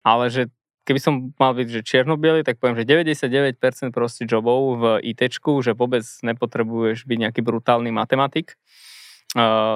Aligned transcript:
ale 0.00 0.32
že 0.32 0.42
keby 0.88 1.00
som 1.00 1.14
mal 1.36 1.52
byť 1.52 1.68
že 1.68 1.80
čierno 1.84 2.16
tak 2.42 2.58
poviem, 2.58 2.80
že 2.80 2.88
99% 2.88 3.56
proste 3.94 4.24
jobov 4.24 4.80
v 4.80 4.84
IT, 5.12 5.20
že 5.62 5.76
vôbec 5.76 6.02
nepotrebuješ 6.02 7.04
byť 7.04 7.18
nejaký 7.20 7.40
brutálny 7.44 7.92
matematik, 7.92 8.56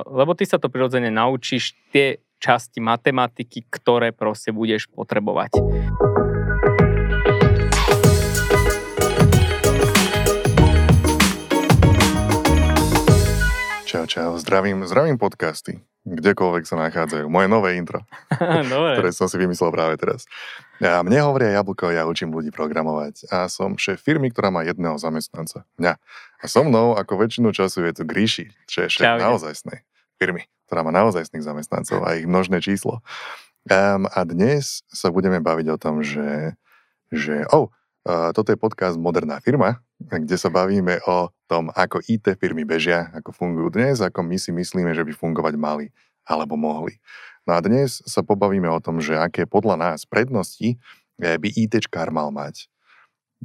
lebo 0.08 0.34
ty 0.34 0.48
sa 0.48 0.58
to 0.58 0.72
prirodzene 0.72 1.12
naučíš 1.12 1.76
tie 1.94 2.18
časti 2.42 2.82
matematiky, 2.82 3.64
ktoré 3.70 4.10
proste 4.10 4.50
budeš 4.50 4.90
potrebovať. 4.90 5.54
Čau, 13.86 14.04
čau. 14.10 14.34
Zdravím, 14.34 14.82
zdravím 14.90 15.16
podcasty 15.22 15.93
kdekoľvek 16.04 16.64
sa 16.68 16.76
nachádzajú. 16.76 17.26
Moje 17.32 17.48
nové 17.48 17.80
intro, 17.80 18.04
ktoré 18.94 19.10
som 19.10 19.24
si 19.24 19.40
vymyslel 19.40 19.72
práve 19.72 19.96
teraz. 19.96 20.28
A 20.84 21.00
mne 21.00 21.24
hovoria 21.24 21.56
Jablko, 21.56 21.88
ja 21.88 22.04
učím 22.04 22.30
ľudí 22.36 22.52
programovať 22.52 23.32
a 23.32 23.48
som 23.48 23.80
šéf 23.80 24.04
firmy, 24.04 24.28
ktorá 24.28 24.52
má 24.52 24.60
jedného 24.68 25.00
zamestnanca. 25.00 25.64
Mňa. 25.80 25.96
A 26.40 26.44
so 26.44 26.60
mnou, 26.60 26.92
ako 26.92 27.24
väčšinu 27.24 27.56
času, 27.56 27.88
je 27.88 27.92
tu 27.96 28.02
Gríši, 28.04 28.52
čo 28.68 28.84
je 28.84 28.88
šéf 28.92 29.16
naozajstnej 29.16 29.80
firmy, 30.20 30.44
ktorá 30.68 30.84
má 30.84 30.92
naozajstných 30.92 31.42
zamestnancov 31.42 32.04
a 32.04 32.20
ich 32.20 32.28
množné 32.28 32.60
číslo. 32.60 33.00
Um, 33.64 34.04
a 34.12 34.28
dnes 34.28 34.84
sa 34.92 35.08
budeme 35.08 35.40
baviť 35.40 35.66
o 35.72 35.80
tom, 35.80 36.04
že, 36.04 36.52
že 37.08 37.48
oh, 37.48 37.72
toto 38.04 38.52
je 38.52 38.60
podcast 38.60 39.00
Moderná 39.00 39.40
firma, 39.40 39.80
kde 39.96 40.36
sa 40.36 40.52
bavíme 40.52 41.00
o 41.08 41.32
tom, 41.48 41.72
ako 41.72 42.04
IT 42.04 42.36
firmy 42.36 42.68
bežia, 42.68 43.08
ako 43.16 43.32
fungujú 43.32 43.72
dnes, 43.72 44.04
ako 44.04 44.20
my 44.20 44.36
si 44.36 44.52
myslíme, 44.52 44.92
že 44.92 45.04
by 45.08 45.12
fungovať 45.16 45.54
mali 45.56 45.88
alebo 46.28 46.56
mohli. 46.56 47.00
No 47.44 47.56
a 47.56 47.60
dnes 47.60 48.00
sa 48.04 48.24
pobavíme 48.24 48.68
o 48.68 48.80
tom, 48.80 49.00
že 49.00 49.16
aké 49.16 49.44
podľa 49.44 49.76
nás 49.76 50.08
prednosti 50.08 50.76
eh, 51.20 51.36
by 51.36 51.48
ITčkár 51.48 52.08
mal 52.08 52.32
mať. 52.32 52.68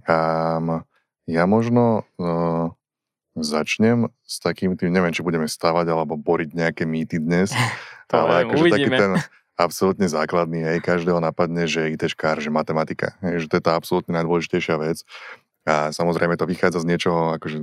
Um, 0.07 0.87
ja 1.27 1.43
možno 1.43 2.07
uh, 2.15 2.71
začnem 3.35 4.07
s 4.23 4.39
takým 4.39 4.79
tým, 4.79 4.95
neviem, 4.95 5.11
či 5.11 5.21
budeme 5.21 5.45
stavať 5.45 5.91
alebo 5.91 6.15
boriť 6.15 6.55
nejaké 6.55 6.83
mýty 6.87 7.19
dnes, 7.19 7.51
to 8.07 8.15
ale 8.23 8.47
akože 8.47 8.65
taký 8.71 8.89
ten 8.89 9.11
absolútne 9.59 10.07
základný, 10.07 10.63
hej, 10.63 10.79
každého 10.79 11.19
napadne, 11.19 11.67
že 11.67 11.91
ITčkár, 11.91 12.39
že 12.39 12.47
matematika, 12.47 13.19
hej, 13.19 13.43
že 13.43 13.47
to 13.51 13.59
je 13.59 13.63
tá 13.67 13.75
absolútne 13.75 14.15
najdôležitejšia 14.15 14.75
vec. 14.79 15.03
A 15.67 15.91
samozrejme 15.91 16.39
to 16.39 16.47
vychádza 16.47 16.81
z 16.81 16.89
niečoho, 16.95 17.35
akože 17.35 17.59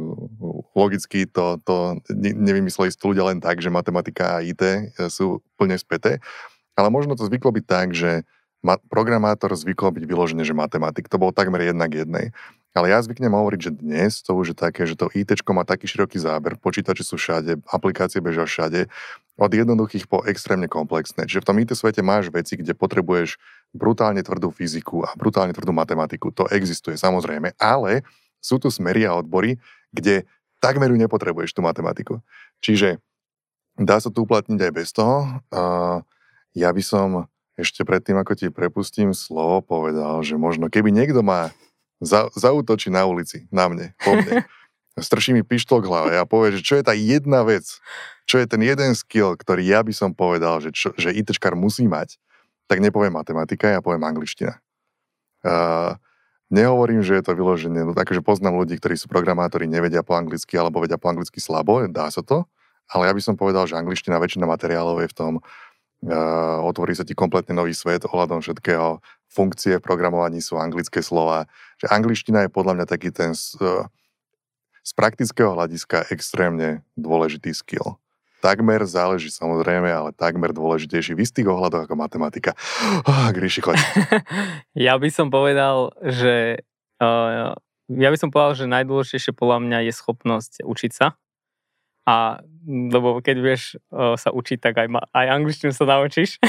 logicky 0.77 1.25
to, 1.25 1.56
to 1.64 1.98
nevymysleli 2.12 2.92
si 2.92 3.00
ľudia 3.00 3.33
len 3.33 3.41
tak, 3.41 3.64
že 3.64 3.72
matematika 3.72 4.38
a 4.38 4.44
IT 4.44 4.92
sú 5.08 5.41
plne 5.56 5.80
späté, 5.80 6.20
ale 6.77 6.92
možno 6.92 7.16
to 7.16 7.25
zvyklo 7.25 7.56
byť 7.56 7.64
tak, 7.64 7.97
že 7.97 8.28
programátor 8.91 9.55
zvykol 9.55 9.94
byť 9.94 10.05
vyložené, 10.05 10.42
že 10.42 10.56
matematik. 10.56 11.06
To 11.06 11.20
bolo 11.20 11.31
takmer 11.31 11.62
jednak 11.62 11.94
jednej. 11.94 12.34
Ale 12.77 12.92
ja 12.92 13.00
zvyknem 13.00 13.33
hovoriť, 13.33 13.60
že 13.62 13.72
dnes 13.72 14.20
to 14.20 14.36
už 14.36 14.53
je 14.53 14.56
také, 14.56 14.84
že 14.84 14.98
to 14.98 15.08
IT 15.14 15.33
má 15.48 15.64
taký 15.64 15.88
široký 15.88 16.20
záber, 16.20 16.60
počítače 16.60 17.06
sú 17.06 17.16
všade, 17.16 17.62
aplikácie 17.72 18.20
bežia 18.20 18.44
všade, 18.44 18.91
od 19.37 19.53
jednoduchých 19.53 20.09
po 20.09 20.25
extrémne 20.25 20.65
komplexné. 20.65 21.29
Čiže 21.29 21.45
v 21.45 21.48
tom 21.48 21.61
IT 21.61 21.77
svete 21.77 22.01
máš 22.01 22.33
veci, 22.33 22.56
kde 22.56 22.73
potrebuješ 22.73 23.37
brutálne 23.77 24.25
tvrdú 24.25 24.48
fyziku 24.48 25.05
a 25.05 25.12
brutálne 25.12 25.53
tvrdú 25.53 25.77
matematiku. 25.77 26.33
To 26.33 26.48
existuje 26.48 26.97
samozrejme, 26.97 27.53
ale 27.61 28.01
sú 28.41 28.56
tu 28.56 28.73
smery 28.73 29.05
a 29.05 29.12
odbory, 29.12 29.61
kde 29.93 30.25
takmer 30.59 30.89
ju 30.89 30.97
nepotrebuješ 30.97 31.53
tú 31.53 31.61
matematiku. 31.61 32.25
Čiže 32.65 32.97
dá 33.77 34.01
sa 34.01 34.09
tu 34.09 34.25
uplatniť 34.25 34.61
aj 34.61 34.73
bez 34.73 34.89
toho. 34.97 35.28
Uh, 35.53 36.00
ja 36.56 36.73
by 36.73 36.81
som 36.81 37.28
ešte 37.61 37.84
predtým, 37.84 38.17
ako 38.17 38.33
ti 38.37 38.47
prepustím 38.48 39.12
slovo, 39.12 39.61
povedal, 39.61 40.21
že 40.25 40.41
možno 40.41 40.73
keby 40.73 40.93
niekto 40.93 41.21
má 41.21 41.53
za, 42.00 42.28
zautočí 42.37 42.93
na 42.93 43.09
ulici, 43.09 43.48
na 43.48 43.69
mne, 43.69 43.87
po 44.00 44.12
mne, 44.12 44.45
strší 45.00 45.36
mi 45.36 45.44
pištol 45.44 45.84
k 45.84 45.89
hlave 45.89 46.12
a 46.16 46.25
povie, 46.25 46.56
že 46.56 46.64
čo 46.64 46.75
je 46.80 46.84
tá 46.84 46.97
jedna 46.97 47.44
vec, 47.44 47.65
čo 48.25 48.41
je 48.41 48.47
ten 48.48 48.60
jeden 48.65 48.97
skill, 48.97 49.37
ktorý 49.37 49.62
ja 49.62 49.81
by 49.84 49.93
som 49.93 50.10
povedal, 50.16 50.59
že, 50.65 50.72
čo, 50.72 50.97
že 50.97 51.12
ITčkar 51.12 51.53
musí 51.53 51.84
mať, 51.84 52.16
tak 52.66 52.81
nepoviem 52.81 53.15
matematika, 53.15 53.69
ja 53.71 53.84
poviem 53.84 54.03
angličtina. 54.09 54.59
Uh, 55.47 55.94
nehovorím, 56.50 57.04
že 57.04 57.21
je 57.21 57.22
to 57.22 57.37
vyložené, 57.37 57.87
no 57.87 57.93
takže 57.94 58.25
poznám 58.25 58.59
ľudí, 58.59 58.81
ktorí 58.81 58.98
sú 58.98 59.06
programátori, 59.06 59.71
nevedia 59.71 60.03
po 60.03 60.19
anglicky 60.19 60.59
alebo 60.59 60.82
vedia 60.82 60.98
po 60.98 61.12
anglicky 61.12 61.38
slabo, 61.38 61.87
dá 61.87 62.10
sa 62.10 62.25
to, 62.25 62.48
ale 62.91 63.06
ja 63.06 63.12
by 63.15 63.22
som 63.22 63.34
povedal, 63.38 63.69
že 63.69 63.78
angličtina, 63.78 64.19
väčšina 64.19 64.48
materiálov 64.48 65.04
je 65.04 65.10
v 65.12 65.16
tom, 65.16 65.32
Uh, 66.04 66.60
otvorí 66.60 66.92
sa 66.92 67.09
ti 67.09 67.16
kompletne 67.16 67.56
nový 67.56 67.72
svet 67.72 68.04
ohľadom 68.04 68.44
všetkého. 68.44 69.00
Funkcie 69.32 69.81
v 69.81 69.84
programovaní 69.84 70.44
sú 70.44 70.60
anglické 70.60 71.00
slova. 71.00 71.48
Že 71.81 71.88
angličtina 71.88 72.38
je 72.44 72.50
podľa 72.53 72.72
mňa 72.76 72.87
taký 72.87 73.09
ten 73.09 73.32
uh, 73.32 73.88
z 74.86 74.91
praktického 74.94 75.50
hľadiska 75.50 76.06
extrémne 76.14 76.86
dôležitý 76.94 77.50
skill. 77.50 77.98
Takmer 78.38 78.86
záleží 78.86 79.34
samozrejme, 79.34 79.91
ale 79.91 80.14
takmer 80.14 80.54
dôležitejší 80.54 81.19
v 81.19 81.26
istých 81.26 81.50
ohľadoch 81.50 81.91
ako 81.91 81.98
matematika. 81.98 82.54
Oh, 83.02 83.34
Gríši, 83.34 83.66
choď. 83.66 83.82
ja 84.86 84.94
by 84.94 85.08
som 85.10 85.34
povedal, 85.34 85.91
že 86.06 86.62
uh, 87.02 87.58
ja 87.91 88.08
by 88.14 88.19
som 88.20 88.30
povedal, 88.30 88.54
že 88.54 88.70
najdôležitejšie 88.70 89.34
podľa 89.34 89.58
mňa 89.66 89.78
je 89.91 89.92
schopnosť 89.98 90.62
učiť 90.62 90.92
sa 90.94 91.18
a 92.06 92.41
lebo 92.67 93.22
keď 93.22 93.37
vieš 93.39 93.78
sa 93.94 94.34
učiť, 94.34 94.59
tak 94.59 94.75
aj, 94.75 94.89
ma, 94.91 94.99
aj 95.15 95.27
angličtinu 95.39 95.71
sa 95.71 95.87
naučíš. 95.87 96.43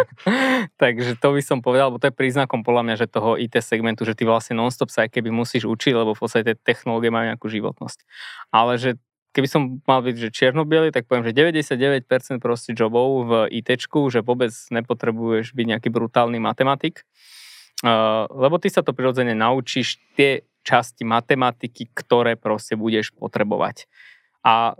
Takže 0.82 1.18
to 1.18 1.34
by 1.34 1.42
som 1.42 1.58
povedal, 1.58 1.90
lebo 1.90 1.98
to 1.98 2.06
je 2.06 2.14
príznakom 2.14 2.62
podľa 2.62 2.86
mňa, 2.86 2.94
že 2.94 3.10
toho 3.10 3.34
IT 3.34 3.58
segmentu, 3.58 4.06
že 4.06 4.14
ty 4.14 4.22
vlastne 4.22 4.54
nonstop 4.54 4.86
sa 4.86 5.02
aj 5.02 5.18
keby 5.18 5.34
musíš 5.34 5.66
učiť, 5.66 5.98
lebo 5.98 6.14
v 6.14 6.22
podstate 6.22 6.54
technológie 6.54 7.10
majú 7.10 7.34
nejakú 7.34 7.50
životnosť. 7.50 8.06
Ale 8.54 8.78
že 8.78 9.02
keby 9.34 9.48
som 9.50 9.82
mal 9.82 10.00
byť 10.02 10.16
že 10.18 10.28
čierno 10.30 10.62
tak 10.94 11.10
poviem, 11.10 11.26
že 11.26 11.34
99% 11.34 12.06
proste 12.38 12.70
jobov 12.70 13.26
v 13.26 13.32
IT, 13.58 13.82
že 14.14 14.22
vôbec 14.22 14.54
nepotrebuješ 14.54 15.58
byť 15.58 15.66
nejaký 15.74 15.88
brutálny 15.90 16.38
matematik, 16.38 17.02
uh, 17.82 18.30
lebo 18.30 18.62
ty 18.62 18.70
sa 18.70 18.86
to 18.86 18.94
prirodzene 18.94 19.34
naučíš 19.34 19.98
tie 20.14 20.46
časti 20.62 21.02
matematiky, 21.02 21.90
ktoré 21.94 22.38
proste 22.38 22.74
budeš 22.78 23.14
potrebovať. 23.14 23.86
A 24.44 24.78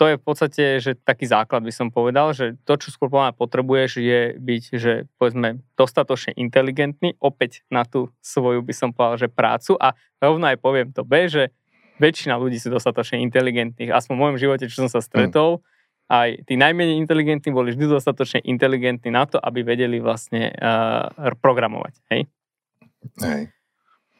to 0.00 0.08
je 0.08 0.16
v 0.16 0.24
podstate, 0.24 0.64
že 0.80 0.96
taký 0.96 1.28
základ 1.28 1.60
by 1.60 1.68
som 1.68 1.92
povedal, 1.92 2.32
že 2.32 2.56
to, 2.64 2.80
čo 2.80 2.88
skôr 2.88 3.12
potrebuješ, 3.12 4.00
je 4.00 4.32
byť, 4.32 4.62
že 4.80 5.04
povedzme, 5.20 5.60
dostatočne 5.76 6.32
inteligentný, 6.40 7.20
opäť 7.20 7.68
na 7.68 7.84
tú 7.84 8.08
svoju 8.24 8.64
by 8.64 8.72
som 8.72 8.96
povedal, 8.96 9.28
že 9.28 9.28
prácu 9.28 9.76
a 9.76 9.92
rovno 10.24 10.48
aj 10.48 10.56
poviem 10.56 10.88
to 10.96 11.04
B, 11.04 11.28
že 11.28 11.52
väčšina 12.00 12.40
ľudí 12.40 12.56
sú 12.56 12.72
dostatočne 12.72 13.20
inteligentných. 13.20 13.92
Aspoň 13.92 14.14
v 14.16 14.20
môjom 14.24 14.38
živote, 14.40 14.72
čo 14.72 14.88
som 14.88 14.88
sa 14.88 15.04
stretol, 15.04 15.60
mm. 15.60 15.64
aj 16.08 16.28
tí 16.48 16.56
najmenej 16.56 16.96
inteligentní 16.96 17.52
boli 17.52 17.76
vždy 17.76 17.84
dostatočne 17.92 18.40
inteligentní 18.40 19.12
na 19.12 19.28
to, 19.28 19.36
aby 19.36 19.60
vedeli 19.60 20.00
vlastne 20.00 20.48
uh, 20.48 21.12
programovať. 21.44 22.00
Hej? 22.08 22.24
Hej. 23.20 23.52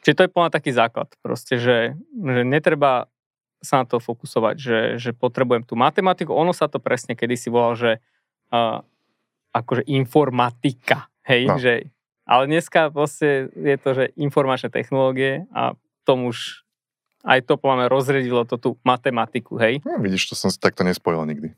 Čiže 0.04 0.16
to 0.16 0.24
je 0.28 0.32
plná 0.32 0.48
taký 0.52 0.76
základ. 0.76 1.08
Proste, 1.24 1.56
že, 1.56 1.96
že 2.20 2.42
netreba 2.44 3.08
sa 3.60 3.84
na 3.84 3.86
to 3.86 4.00
fokusovať, 4.00 4.56
že, 4.56 4.78
že 4.96 5.10
potrebujem 5.12 5.64
tú 5.64 5.76
matematiku. 5.76 6.32
Ono 6.32 6.56
sa 6.56 6.66
to 6.66 6.80
presne 6.80 7.12
kedysi 7.12 7.52
volalo, 7.52 7.76
že 7.76 7.92
uh, 8.52 8.80
akože 9.52 9.84
informatika, 9.88 11.12
hej, 11.28 11.42
no. 11.46 11.60
že, 11.60 11.92
ale 12.24 12.48
dneska 12.48 12.88
vlastne 12.88 13.52
je 13.52 13.76
to, 13.76 13.90
že 13.92 14.04
informačné 14.16 14.72
technológie 14.72 15.44
a 15.52 15.76
tomu 16.08 16.32
už 16.32 16.64
aj 17.20 17.44
to 17.44 17.60
pláme 17.60 17.84
rozredilo 17.92 18.48
to 18.48 18.56
tú 18.56 18.70
matematiku, 18.80 19.60
hej. 19.60 19.84
No, 19.84 20.00
vidíš, 20.00 20.32
to 20.32 20.34
som 20.34 20.48
si 20.48 20.56
takto 20.56 20.80
nespojil 20.80 21.28
nikdy 21.28 21.52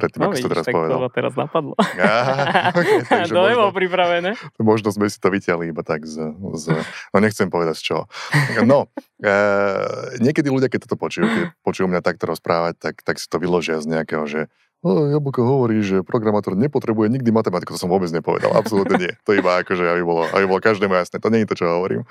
predtým, 0.00 0.20
no, 0.24 0.32
ako 0.32 0.34
vidíš, 0.34 0.46
to 0.48 0.52
teraz 0.56 0.64
tak 0.64 0.74
povedal. 0.74 0.96
to 0.96 1.10
teraz 1.12 1.32
napadlo. 1.36 1.74
Aha, 1.78 2.34
okay, 2.80 2.98
to 3.04 3.36
možno, 3.36 3.68
pripravené. 3.76 4.30
Možno 4.70 4.88
sme 4.88 5.06
si 5.12 5.20
to 5.20 5.28
vyťali 5.28 5.68
iba 5.68 5.84
tak 5.84 6.08
z, 6.08 6.32
z... 6.56 6.64
No 7.12 7.16
nechcem 7.20 7.52
povedať 7.52 7.76
z 7.76 7.82
čoho. 7.92 8.02
No, 8.64 8.88
e, 9.20 9.34
niekedy 10.24 10.48
ľudia, 10.48 10.72
keď 10.72 10.88
toto 10.88 10.96
počujú, 10.96 11.26
keď 11.28 11.44
počujú 11.60 11.86
mňa 11.92 12.00
takto 12.00 12.24
rozprávať, 12.24 12.80
tak, 12.80 12.94
tak 13.04 13.20
si 13.20 13.28
to 13.28 13.36
vyložia 13.36 13.76
z 13.84 13.86
nejakého, 13.92 14.24
že 14.24 14.40
o, 14.80 15.12
Jablko 15.12 15.44
hovorí, 15.44 15.84
že 15.84 16.00
programátor 16.00 16.56
nepotrebuje 16.56 17.12
nikdy 17.12 17.28
matematiku. 17.28 17.76
To 17.76 17.80
som 17.80 17.92
vôbec 17.92 18.08
nepovedal. 18.08 18.56
Absolútne 18.56 18.96
nie. 18.96 19.12
To 19.28 19.36
iba 19.36 19.60
akože, 19.60 19.84
aby 19.84 20.02
bolo, 20.02 20.24
aby 20.32 20.44
bolo 20.48 20.60
každému 20.64 20.96
jasné. 20.96 21.20
To 21.20 21.28
nie 21.28 21.44
je 21.44 21.48
to, 21.52 21.58
čo 21.60 21.68
hovorím. 21.68 22.08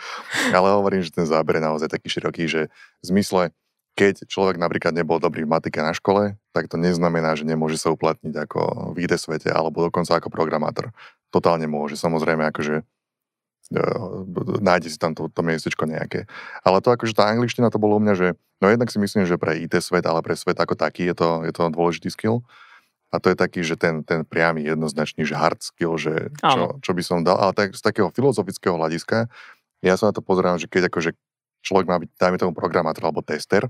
Ale 0.53 0.69
hovorím, 0.77 1.01
že 1.01 1.09
ten 1.09 1.25
záber 1.25 1.57
je 1.57 1.65
naozaj 1.65 1.89
taký 1.89 2.13
široký, 2.13 2.45
že 2.45 2.61
v 3.01 3.05
zmysle 3.09 3.49
keď 3.95 4.25
človek 4.27 4.55
napríklad 4.55 4.95
nebol 4.95 5.19
dobrý 5.19 5.43
v 5.43 5.51
matike 5.51 5.83
na 5.83 5.91
škole, 5.91 6.39
tak 6.55 6.71
to 6.71 6.79
neznamená, 6.79 7.35
že 7.35 7.43
nemôže 7.43 7.75
sa 7.75 7.91
uplatniť 7.91 8.35
ako 8.47 8.59
v 8.95 9.07
IT 9.07 9.13
svete 9.19 9.49
alebo 9.51 9.83
dokonca 9.83 10.15
ako 10.15 10.31
programátor. 10.31 10.95
Totálne 11.29 11.67
môže, 11.67 11.99
samozrejme, 11.99 12.47
akože 12.49 12.81
e, 12.81 12.83
nájde 14.63 14.89
si 14.89 14.97
tam 14.97 15.13
to, 15.13 15.27
to 15.29 15.41
miestečko 15.43 15.83
nejaké. 15.83 16.25
Ale 16.63 16.79
to 16.79 16.95
akože 16.95 17.11
tá 17.11 17.27
angličtina 17.27 17.67
to 17.69 17.81
bolo 17.81 17.99
u 17.99 18.01
mňa, 18.01 18.13
že 18.15 18.27
no 18.63 18.71
jednak 18.71 18.87
si 18.87 18.97
myslím, 19.03 19.27
že 19.27 19.35
pre 19.35 19.59
IT 19.59 19.75
svet, 19.83 20.07
ale 20.07 20.23
pre 20.23 20.33
svet 20.33 20.57
ako 20.57 20.79
taký 20.79 21.11
je 21.11 21.15
to, 21.15 21.29
je 21.43 21.53
to 21.53 21.69
dôležitý 21.69 22.09
skill. 22.09 22.47
a 23.09 23.17
to 23.17 23.33
je 23.33 23.37
taký, 23.37 23.65
že 23.65 23.73
ten, 23.73 24.05
ten 24.05 24.21
priamy 24.21 24.61
jednoznačný, 24.61 25.25
že 25.25 25.33
hard 25.33 25.65
skill, 25.65 25.97
že 25.97 26.29
čo, 26.37 26.77
čo 26.77 26.91
by 26.93 27.01
som 27.01 27.25
dal, 27.25 27.41
ale 27.41 27.57
tak, 27.57 27.73
z 27.73 27.81
takého 27.81 28.13
filozofického 28.13 28.77
hľadiska, 28.77 29.25
ja 29.81 29.95
sa 29.97 30.11
na 30.11 30.13
to 30.13 30.21
pozerám, 30.21 30.59
že 30.59 30.69
keď 30.69 30.91
akože 30.91 31.15
človek 31.61 31.85
má 31.87 31.97
byť, 31.99 32.09
dajme 32.15 32.37
tomu 32.39 32.53
programátor 32.55 33.07
alebo 33.07 33.25
tester, 33.25 33.67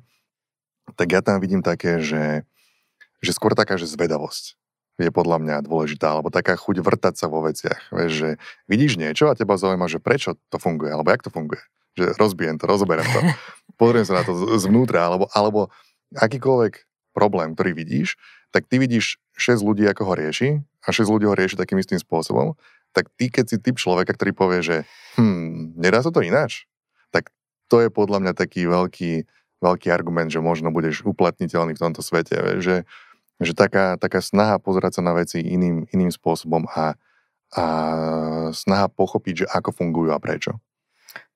tak 0.97 1.07
ja 1.13 1.21
tam 1.21 1.37
vidím 1.37 1.61
také, 1.61 2.01
že, 2.01 2.45
že 3.21 3.31
skôr 3.33 3.53
taká, 3.53 3.77
že 3.77 3.89
zvedavosť 3.89 4.57
je 4.99 5.15
podľa 5.15 5.39
mňa 5.39 5.55
dôležitá, 5.63 6.11
alebo 6.11 6.27
taká 6.27 6.59
chuť 6.59 6.83
vrtať 6.83 7.15
sa 7.15 7.31
vo 7.31 7.39
veciach. 7.47 7.87
Vieš, 7.95 8.11
že 8.11 8.29
vidíš 8.67 8.99
niečo 8.99 9.31
a 9.31 9.37
teba 9.37 9.55
zaujíma, 9.55 9.87
že 9.87 10.03
prečo 10.03 10.35
to 10.51 10.59
funguje, 10.59 10.91
alebo 10.91 11.07
jak 11.07 11.23
to 11.23 11.31
funguje. 11.31 11.63
Že 11.95 12.19
rozbijem 12.19 12.59
to, 12.59 12.67
rozoberiem 12.67 13.07
to, 13.07 13.19
pozriem 13.79 14.03
sa 14.03 14.19
na 14.19 14.23
to 14.27 14.35
zvnútra, 14.59 15.07
alebo, 15.07 15.31
alebo 15.31 15.71
akýkoľvek 16.19 16.83
problém, 17.15 17.55
ktorý 17.55 17.71
vidíš, 17.71 18.19
tak 18.51 18.67
ty 18.67 18.75
vidíš 18.81 19.23
6 19.39 19.63
ľudí, 19.63 19.87
ako 19.87 20.03
ho 20.03 20.13
rieši 20.19 20.59
a 20.83 20.89
6 20.91 21.07
ľudí 21.07 21.25
ho 21.29 21.37
rieši 21.37 21.55
takým 21.55 21.79
istým 21.79 22.01
spôsobom, 22.01 22.59
tak 22.91 23.07
ty, 23.15 23.29
keď 23.29 23.45
si 23.55 23.57
typ 23.61 23.77
človeka, 23.77 24.17
ktorý 24.17 24.31
povie, 24.33 24.59
že 24.65 24.77
hm, 25.15 25.77
nedá 25.77 26.01
sa 26.01 26.09
to 26.09 26.25
ináč, 26.25 26.65
to 27.69 27.85
je 27.85 27.89
podľa 27.93 28.19
mňa 28.25 28.33
taký 28.33 28.65
veľký, 28.65 29.29
veľký 29.61 29.87
argument, 29.93 30.33
že 30.33 30.41
možno 30.41 30.73
budeš 30.73 31.05
uplatniteľný 31.05 31.77
v 31.77 31.83
tomto 31.87 32.01
svete, 32.01 32.59
že, 32.59 32.83
že 33.37 33.53
taká, 33.53 33.95
taká 33.95 34.19
snaha 34.19 34.57
pozerať 34.57 34.99
sa 34.99 35.01
na 35.05 35.13
veci 35.13 35.39
iným, 35.39 35.85
iným 35.93 36.09
spôsobom 36.09 36.65
a, 36.73 36.97
a 37.53 37.63
snaha 38.51 38.89
pochopiť, 38.89 39.45
že 39.45 39.49
ako 39.53 39.69
fungujú 39.71 40.09
a 40.11 40.19
prečo. 40.19 40.57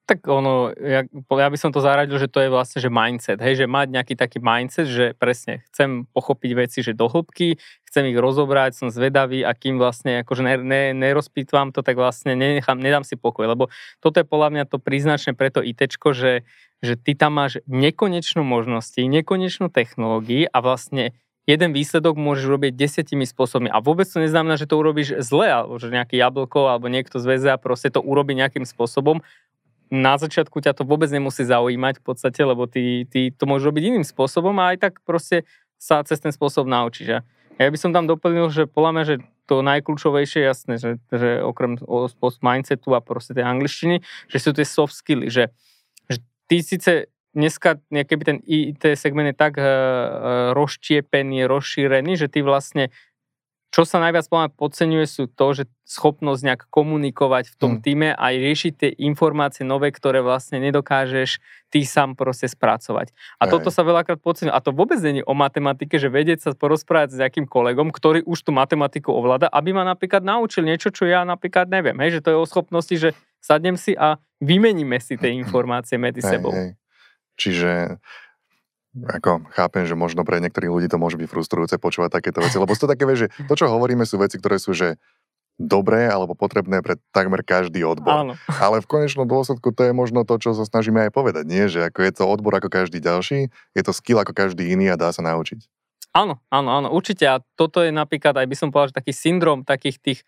Tak 0.03 0.27
ono, 0.27 0.75
ja, 0.75 1.07
ja 1.07 1.47
by 1.47 1.55
som 1.55 1.71
to 1.71 1.79
zaradil, 1.79 2.19
že 2.19 2.27
to 2.27 2.43
je 2.43 2.51
vlastne, 2.51 2.83
že 2.83 2.91
mindset, 2.91 3.39
hej, 3.39 3.63
že 3.63 3.71
mať 3.71 3.87
nejaký 3.87 4.19
taký 4.19 4.43
mindset, 4.43 4.91
že 4.91 5.15
presne 5.15 5.63
chcem 5.71 6.03
pochopiť 6.11 6.51
veci, 6.59 6.83
že 6.83 6.91
do 6.91 7.07
hĺbky, 7.07 7.55
chcem 7.87 8.11
ich 8.11 8.19
rozobrať, 8.19 8.75
som 8.75 8.91
zvedavý 8.91 9.47
a 9.47 9.55
kým 9.55 9.79
vlastne 9.79 10.19
akože 10.27 10.43
ne, 10.43 10.55
ne, 10.59 10.83
nerozpýtvam 10.91 11.71
to, 11.71 11.87
tak 11.87 11.95
vlastne 11.95 12.35
nenechám, 12.35 12.83
nedám 12.83 13.07
si 13.07 13.15
pokoj, 13.15 13.47
lebo 13.47 13.71
toto 14.03 14.19
je 14.19 14.27
podľa 14.27 14.49
mňa 14.51 14.63
to 14.67 14.75
príznačné 14.75 15.39
pre 15.39 15.47
to 15.47 15.63
ITčko, 15.63 16.11
že, 16.11 16.43
že 16.83 16.99
ty 16.99 17.15
tam 17.15 17.39
máš 17.39 17.63
nekonečnú 17.71 18.43
možnosti, 18.43 18.99
nekonečnú 18.99 19.71
technológiu 19.71 20.51
a 20.51 20.59
vlastne 20.59 21.15
jeden 21.43 21.75
výsledok 21.75 22.15
môžeš 22.15 22.45
robiť 22.47 22.71
desiatimi 22.75 23.27
spôsobmi. 23.27 23.67
A 23.67 23.83
vôbec 23.83 24.07
to 24.07 24.23
neznamená, 24.23 24.55
že 24.55 24.67
to 24.67 24.79
urobíš 24.79 25.19
zle, 25.19 25.47
alebo 25.47 25.75
že 25.75 25.91
nejaké 25.91 26.15
jablko 26.15 26.71
alebo 26.71 26.87
niekto 26.87 27.19
z 27.19 27.51
a 27.51 27.59
proste 27.59 27.91
to 27.91 27.99
urobí 27.99 28.35
nejakým 28.35 28.63
spôsobom 28.63 29.19
na 29.93 30.17
začiatku 30.17 30.57
ťa 30.57 30.73
to 30.73 30.89
vôbec 30.89 31.13
nemusí 31.13 31.45
zaujímať 31.45 32.01
v 32.01 32.03
podstate, 32.03 32.41
lebo 32.41 32.65
ty, 32.65 33.05
ty 33.05 33.29
to 33.29 33.45
môžeš 33.45 33.69
robiť 33.69 33.83
iným 33.93 34.05
spôsobom 34.05 34.57
a 34.57 34.73
aj 34.73 34.89
tak 34.89 34.93
proste 35.05 35.45
sa 35.77 36.01
cez 36.01 36.17
ten 36.17 36.33
spôsob 36.33 36.65
naučíš. 36.65 37.21
A 37.21 37.59
ja 37.61 37.69
by 37.69 37.77
som 37.77 37.93
tam 37.93 38.09
doplnil, 38.09 38.49
že 38.49 38.65
podľa 38.65 38.91
mňa, 38.97 39.03
že 39.05 39.15
to 39.45 39.61
najkľúčovejšie, 39.61 40.41
jasné, 40.41 40.81
že, 40.81 40.97
že 41.13 41.45
okrem 41.45 41.77
mindsetu 42.41 42.89
a 42.97 43.05
proste 43.05 43.37
tej 43.37 43.45
angličtiny, 43.45 44.01
že 44.31 44.37
sú 44.41 44.49
tie 44.55 44.65
soft 44.65 44.97
skilly, 44.97 45.29
že, 45.29 45.53
že 46.09 46.23
ty 46.49 46.65
síce 46.65 47.13
dneska, 47.37 47.77
keby 47.91 48.23
ten 48.23 48.37
IT 48.45 48.97
segment 48.97 49.29
je 49.29 49.37
tak 49.37 49.59
uh, 49.59 50.53
rozštiepený, 50.57 51.45
rozšírený, 51.45 52.17
že 52.17 52.31
ty 52.31 52.41
vlastne 52.41 52.89
čo 53.73 53.89
sa 53.89 53.97
najviac 53.97 54.29
podceňuje 54.53 55.05
sú 55.09 55.25
to, 55.33 55.47
že 55.57 55.63
schopnosť 55.89 56.41
nejak 56.45 56.61
komunikovať 56.69 57.49
v 57.49 57.55
tom 57.57 57.73
hmm. 57.77 57.81
týme 57.81 58.09
a 58.13 58.25
riešiť 58.29 58.73
tie 58.77 58.89
informácie 59.01 59.65
nové, 59.65 59.89
ktoré 59.89 60.21
vlastne 60.21 60.61
nedokážeš 60.61 61.41
ty 61.73 61.81
sám 61.81 62.13
proste 62.13 62.45
spracovať. 62.45 63.09
A 63.41 63.49
Aj. 63.49 63.49
toto 63.49 63.73
sa 63.73 63.81
veľakrát 63.81 64.21
podceňuje. 64.21 64.53
A 64.53 64.61
to 64.61 64.77
vôbec 64.77 65.01
není 65.01 65.25
o 65.25 65.33
matematike, 65.33 65.97
že 65.97 66.13
vedieť 66.13 66.39
sa 66.45 66.49
porozprávať 66.53 67.17
s 67.17 67.19
nejakým 67.25 67.49
kolegom, 67.49 67.89
ktorý 67.89 68.21
už 68.29 68.45
tú 68.45 68.53
matematiku 68.53 69.09
ovláda, 69.09 69.49
aby 69.49 69.73
ma 69.73 69.81
napríklad 69.81 70.21
naučil 70.21 70.69
niečo, 70.69 70.93
čo 70.93 71.09
ja 71.09 71.25
napríklad 71.25 71.65
neviem. 71.65 71.97
Hej, 71.97 72.21
že 72.21 72.29
to 72.29 72.29
je 72.29 72.37
o 72.37 72.45
schopnosti, 72.45 72.93
že 72.93 73.17
sadnem 73.41 73.73
si 73.73 73.97
a 73.97 74.21
vymeníme 74.37 75.01
si 75.01 75.17
tie 75.17 75.33
informácie 75.41 75.97
medzi 75.97 76.21
sebou. 76.21 76.53
Hej. 76.53 76.77
Čiže 77.41 77.97
ako 78.93 79.49
chápem, 79.57 79.89
že 79.89 79.97
možno 79.97 80.21
pre 80.21 80.37
niektorých 80.37 80.69
ľudí 80.69 80.87
to 80.87 81.01
môže 81.01 81.17
byť 81.17 81.25
frustrujúce 81.25 81.75
počúvať 81.81 82.21
takéto 82.21 82.45
veci, 82.45 82.61
lebo 82.61 82.77
to 82.77 82.85
také, 82.85 83.09
vie, 83.09 83.25
že 83.25 83.27
to, 83.49 83.53
čo 83.57 83.65
hovoríme, 83.65 84.05
sú 84.05 84.21
veci, 84.21 84.37
ktoré 84.37 84.61
sú, 84.61 84.77
že 84.77 85.01
dobré 85.61 86.09
alebo 86.09 86.33
potrebné 86.33 86.81
pre 86.81 86.97
takmer 87.13 87.45
každý 87.45 87.85
odbor. 87.85 88.25
Áno. 88.25 88.33
Ale 88.63 88.81
v 88.81 88.89
konečnom 88.89 89.25
dôsledku 89.25 89.73
to 89.73 89.85
je 89.85 89.93
možno 89.93 90.25
to, 90.25 90.37
čo 90.41 90.57
sa 90.57 90.65
snažíme 90.65 91.09
aj 91.09 91.11
povedať, 91.13 91.45
nie? 91.45 91.69
Že 91.69 91.93
ako 91.93 91.99
je 92.01 92.11
to 92.13 92.23
odbor 92.25 92.53
ako 92.57 92.69
každý 92.69 92.97
ďalší, 93.01 93.49
je 93.49 93.81
to 93.85 93.93
skill 93.93 94.21
ako 94.21 94.33
každý 94.33 94.73
iný 94.73 94.93
a 94.93 94.97
dá 94.97 95.13
sa 95.13 95.21
naučiť. 95.21 95.65
Áno, 96.13 96.37
áno, 96.53 96.69
áno, 96.69 96.87
určite. 96.93 97.25
A 97.25 97.41
toto 97.57 97.81
je 97.81 97.89
napríklad, 97.89 98.37
aj 98.37 98.45
by 98.45 98.55
som 98.57 98.69
povedal, 98.69 98.93
že 98.93 98.99
taký 99.01 99.13
syndrom 99.17 99.65
takých 99.65 99.97
tých 99.97 100.19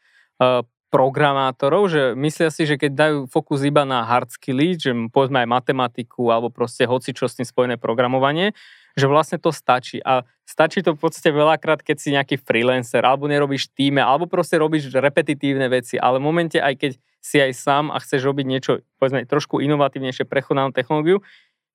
uh, 0.42 0.66
programátorov, 0.94 1.92
že 1.92 2.02
myslia 2.16 2.50
si, 2.54 2.64
že 2.64 2.80
keď 2.80 2.92
dajú 2.94 3.18
fokus 3.28 3.66
iba 3.66 3.84
na 3.84 4.06
hard 4.06 4.32
skilly, 4.32 4.78
že 4.78 4.94
povedzme 5.12 5.44
aj 5.44 5.50
matematiku 5.50 6.32
alebo 6.32 6.54
proste 6.54 6.88
hoci 6.88 7.12
čo 7.12 7.26
s 7.28 7.36
tým 7.36 7.48
spojené 7.48 7.76
programovanie, 7.76 8.56
že 8.96 9.12
vlastne 9.12 9.36
to 9.36 9.52
stačí. 9.52 10.00
A 10.02 10.24
stačí 10.48 10.80
to 10.80 10.96
v 10.96 11.02
podstate 11.04 11.36
veľakrát, 11.36 11.84
keď 11.84 11.98
si 12.00 12.16
nejaký 12.16 12.40
freelancer, 12.40 13.04
alebo 13.04 13.28
nerobíš 13.28 13.68
týme, 13.76 14.00
alebo 14.00 14.26
proste 14.26 14.56
robíš 14.56 14.88
repetitívne 14.94 15.68
veci, 15.68 16.00
ale 16.00 16.18
v 16.22 16.28
momente, 16.32 16.58
aj 16.64 16.74
keď 16.80 16.92
si 17.20 17.42
aj 17.42 17.52
sám 17.58 17.86
a 17.90 17.98
chceš 17.98 18.22
robiť 18.22 18.46
niečo, 18.46 18.72
povedzme, 19.02 19.26
trošku 19.26 19.58
inovatívnejšie, 19.58 20.30
prechodnú 20.30 20.72
technológiu, 20.72 21.26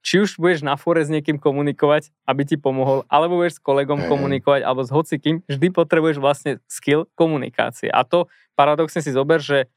či 0.01 0.25
už 0.25 0.41
budeš 0.41 0.65
na 0.65 0.81
fore 0.81 1.05
s 1.05 1.13
niekým 1.13 1.37
komunikovať, 1.37 2.13
aby 2.25 2.43
ti 2.49 2.57
pomohol, 2.57 3.05
alebo 3.13 3.41
budeš 3.41 3.61
s 3.61 3.65
kolegom 3.65 4.09
komunikovať, 4.09 4.65
alebo 4.65 4.85
s 4.85 4.91
hocikým, 4.91 5.45
vždy 5.45 5.69
potrebuješ 5.73 6.17
vlastne 6.19 6.59
skill 6.67 7.05
komunikácie. 7.17 7.93
A 7.93 8.05
to 8.09 8.33
paradoxne 8.57 9.05
si 9.05 9.13
zober, 9.13 9.45
že 9.45 9.69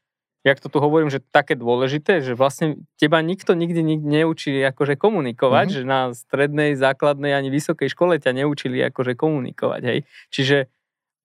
jak 0.44 0.60
to 0.60 0.68
tu 0.68 0.76
hovorím, 0.76 1.08
že 1.08 1.24
také 1.32 1.56
dôležité, 1.56 2.20
že 2.20 2.36
vlastne 2.36 2.84
teba 3.00 3.24
nikto 3.24 3.56
nikdy, 3.56 3.80
nikdy 3.80 4.06
neučí 4.20 4.52
akože 4.60 5.00
komunikovať, 5.00 5.66
mm-hmm. 5.72 5.84
že 5.84 5.88
na 5.88 6.00
strednej, 6.12 6.76
základnej 6.76 7.32
ani 7.32 7.48
vysokej 7.48 7.88
škole 7.88 8.20
ťa 8.20 8.44
neučili 8.44 8.76
akože 8.92 9.16
komunikovať, 9.16 9.82
hej. 9.88 9.98
Čiže, 10.28 10.68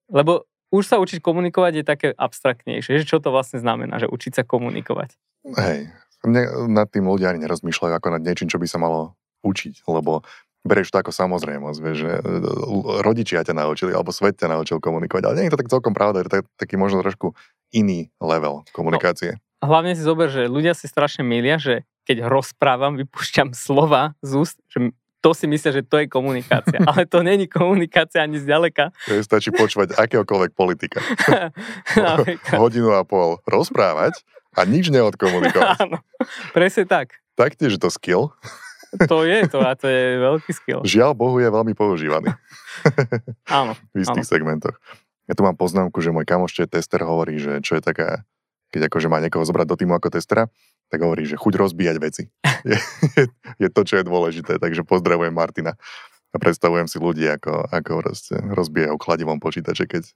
lebo 0.08 0.48
už 0.72 0.88
sa 0.88 1.04
učiť 1.04 1.20
komunikovať 1.20 1.82
je 1.82 1.84
také 1.84 2.08
abstraktnejšie, 2.16 3.04
že 3.04 3.06
čo 3.06 3.20
to 3.20 3.36
vlastne 3.36 3.60
znamená, 3.60 4.00
že 4.00 4.08
učiť 4.08 4.40
sa 4.40 4.44
komunikovať. 4.48 5.20
Hej, 5.52 5.92
mne, 6.26 6.72
nad 6.72 6.88
tým 6.92 7.08
ľudia 7.08 7.32
ani 7.32 7.44
nerozmýšľajú 7.44 7.94
ako 7.96 8.08
nad 8.16 8.22
niečím, 8.24 8.52
čo 8.52 8.60
by 8.60 8.68
sa 8.68 8.82
malo 8.82 9.16
učiť, 9.44 9.88
lebo 9.88 10.24
bereš 10.68 10.92
to 10.92 11.00
ako 11.00 11.12
samozrejmosť, 11.16 11.80
vieš, 11.80 11.98
že 12.04 12.14
e, 12.20 12.22
rodičia 13.00 13.48
ťa 13.48 13.56
naučili, 13.56 13.96
alebo 13.96 14.12
svet 14.12 14.36
ťa 14.36 14.52
naučil 14.52 14.84
komunikovať, 14.84 15.24
ale 15.24 15.36
nie 15.40 15.46
je 15.48 15.54
to 15.56 15.60
tak 15.64 15.72
celkom 15.72 15.96
pravda, 15.96 16.20
je 16.20 16.28
to 16.28 16.44
taký 16.60 16.76
možno 16.76 17.00
trošku 17.00 17.32
iný 17.72 18.12
level 18.20 18.68
komunikácie. 18.76 19.40
No, 19.64 19.72
hlavne 19.72 19.96
si 19.96 20.04
zober, 20.04 20.28
že 20.28 20.52
ľudia 20.52 20.76
si 20.76 20.92
strašne 20.92 21.24
milia, 21.24 21.60
že 21.60 21.88
keď 22.04 22.26
rozprávam, 22.28 22.98
vypúšťam 22.98 23.54
slova 23.54 24.18
z 24.26 24.32
úst, 24.42 24.58
že 24.68 24.92
to 25.20 25.36
si 25.36 25.46
myslia, 25.52 25.72
že 25.76 25.84
to 25.84 26.00
je 26.00 26.08
komunikácia. 26.08 26.80
Ale 26.90 27.04
to 27.06 27.20
není 27.24 27.46
komunikácia 27.48 28.24
ani 28.24 28.40
zďaleka. 28.40 28.96
To 29.08 29.14
je 29.20 29.24
stačí 29.24 29.52
počúvať 29.52 29.96
akéhokoľvek 30.00 30.52
politika. 30.56 31.04
Hodinu 32.60 32.96
a 32.96 33.04
pol 33.04 33.44
rozprávať 33.44 34.24
a 34.56 34.64
nič 34.66 34.90
neodkomunikovať. 34.90 35.68
Áno, 35.84 36.02
presne 36.56 36.88
tak. 36.88 37.20
Taktiež 37.36 37.78
je 37.78 37.82
to 37.82 37.92
skill. 37.92 38.36
To 39.06 39.22
je 39.22 39.46
to 39.46 39.62
a 39.62 39.78
to 39.78 39.86
je 39.86 40.18
veľký 40.18 40.52
skill. 40.52 40.82
Žiaľ 40.82 41.14
Bohu 41.14 41.38
je 41.38 41.46
veľmi 41.46 41.78
používaný. 41.78 42.34
áno. 43.46 43.78
V 43.94 44.02
istých 44.02 44.26
áno. 44.26 44.32
segmentoch. 44.34 44.76
Ja 45.30 45.38
tu 45.38 45.46
mám 45.46 45.54
poznámku, 45.54 46.02
že 46.02 46.10
môj 46.10 46.26
kamoš, 46.26 46.58
je 46.58 46.66
tester, 46.66 47.06
hovorí, 47.06 47.38
že 47.38 47.62
čo 47.62 47.78
je 47.78 47.86
taká, 47.86 48.26
keď 48.74 48.90
akože 48.90 49.14
má 49.14 49.22
niekoho 49.22 49.46
zobrať 49.46 49.68
do 49.70 49.78
týmu 49.78 49.94
ako 49.94 50.10
testera, 50.10 50.50
tak 50.90 51.06
hovorí, 51.06 51.24
že 51.30 51.38
chuť 51.38 51.54
rozbíjať 51.56 51.98
veci. 52.02 52.24
je, 52.70 52.78
je, 53.16 53.24
je 53.62 53.70
to, 53.70 53.82
čo 53.86 54.02
je 54.02 54.04
dôležité. 54.04 54.58
Takže 54.58 54.82
pozdravujem 54.84 55.32
Martina. 55.32 55.78
A 56.30 56.38
predstavujem 56.38 56.86
si 56.86 57.02
ľudí, 57.02 57.26
ako, 57.26 57.70
ako 57.74 58.06
rozbijajú 58.54 58.96
kladivom 59.02 59.42
počítače, 59.42 59.90
keď 59.90 60.14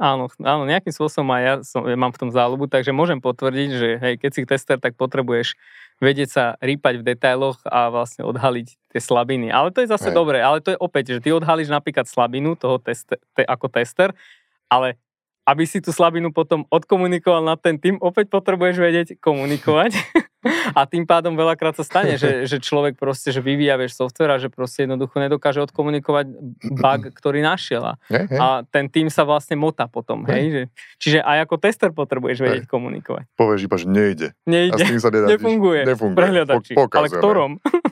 Áno, 0.00 0.32
áno, 0.40 0.64
nejakým 0.64 0.96
spôsobom 0.96 1.28
aj 1.36 1.42
ja, 1.44 1.54
som, 1.60 1.84
ja 1.84 1.92
mám 1.92 2.08
v 2.08 2.24
tom 2.24 2.32
záľubu, 2.32 2.72
takže 2.72 2.88
môžem 2.88 3.20
potvrdiť, 3.20 3.68
že 3.68 3.88
hej, 4.00 4.14
keď 4.16 4.30
si 4.32 4.48
tester, 4.48 4.80
tak 4.80 4.96
potrebuješ 4.96 5.60
vedieť 6.00 6.28
sa 6.32 6.44
rýpať 6.64 7.04
v 7.04 7.06
detailoch 7.12 7.60
a 7.68 7.92
vlastne 7.92 8.24
odhaliť 8.24 8.96
tie 8.96 9.00
slabiny. 9.00 9.52
Ale 9.52 9.68
to 9.68 9.84
je 9.84 9.92
zase 9.92 10.08
hej. 10.08 10.16
dobré, 10.16 10.40
ale 10.40 10.64
to 10.64 10.72
je 10.72 10.80
opäť, 10.80 11.20
že 11.20 11.28
ty 11.28 11.36
odhalíš 11.36 11.68
napríklad 11.68 12.08
slabinu 12.08 12.56
toho 12.56 12.80
teste, 12.80 13.20
te, 13.36 13.44
ako 13.44 13.68
tester, 13.68 14.16
ale 14.72 14.96
aby 15.48 15.64
si 15.64 15.80
tú 15.80 15.90
slabinu 15.90 16.30
potom 16.30 16.68
odkomunikoval 16.68 17.42
na 17.42 17.56
ten 17.56 17.80
tým, 17.80 17.96
opäť 17.98 18.30
potrebuješ 18.30 18.76
vedieť 18.76 19.08
komunikovať. 19.18 19.96
A 20.72 20.88
tým 20.88 21.04
pádom 21.04 21.36
veľakrát 21.36 21.76
sa 21.76 21.84
stane, 21.84 22.16
že, 22.16 22.48
že 22.48 22.64
človek 22.64 22.96
proste, 22.96 23.28
že 23.28 23.44
vyvíja 23.44 23.76
vieš, 23.76 24.00
software 24.00 24.32
a 24.32 24.40
že 24.40 24.48
proste 24.48 24.88
jednoducho 24.88 25.20
nedokáže 25.20 25.60
odkomunikovať 25.68 26.32
bug, 26.80 27.12
ktorý 27.12 27.44
našiel. 27.44 27.92
A, 27.92 27.94
a 28.40 28.46
ten 28.64 28.88
tým 28.88 29.12
sa 29.12 29.28
vlastne 29.28 29.60
motá 29.60 29.84
potom. 29.84 30.24
Hej? 30.24 30.44
Že, 30.48 30.62
čiže 30.96 31.18
aj 31.20 31.44
ako 31.44 31.54
tester 31.60 31.90
potrebuješ 31.92 32.40
vedieť 32.40 32.64
hej. 32.64 32.72
komunikovať. 32.72 33.28
Povieš 33.36 33.68
iba, 33.68 33.76
že 33.76 33.86
nejde. 33.92 34.28
Nejde. 34.48 34.80
A 34.80 34.86
s 34.88 34.88
tým 34.88 35.00
sa 35.04 35.12
Nefunguje. 35.12 35.84
Nefunguje. 35.84 36.16
Prehľadači. 36.16 36.72
Po, 36.72 36.88
Ale 36.88 37.08
ktorom? 37.12 37.50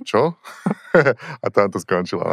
Čo? 0.09 0.41
a 1.45 1.47
tam 1.53 1.69
to 1.69 1.77
skončilo. 1.85 2.25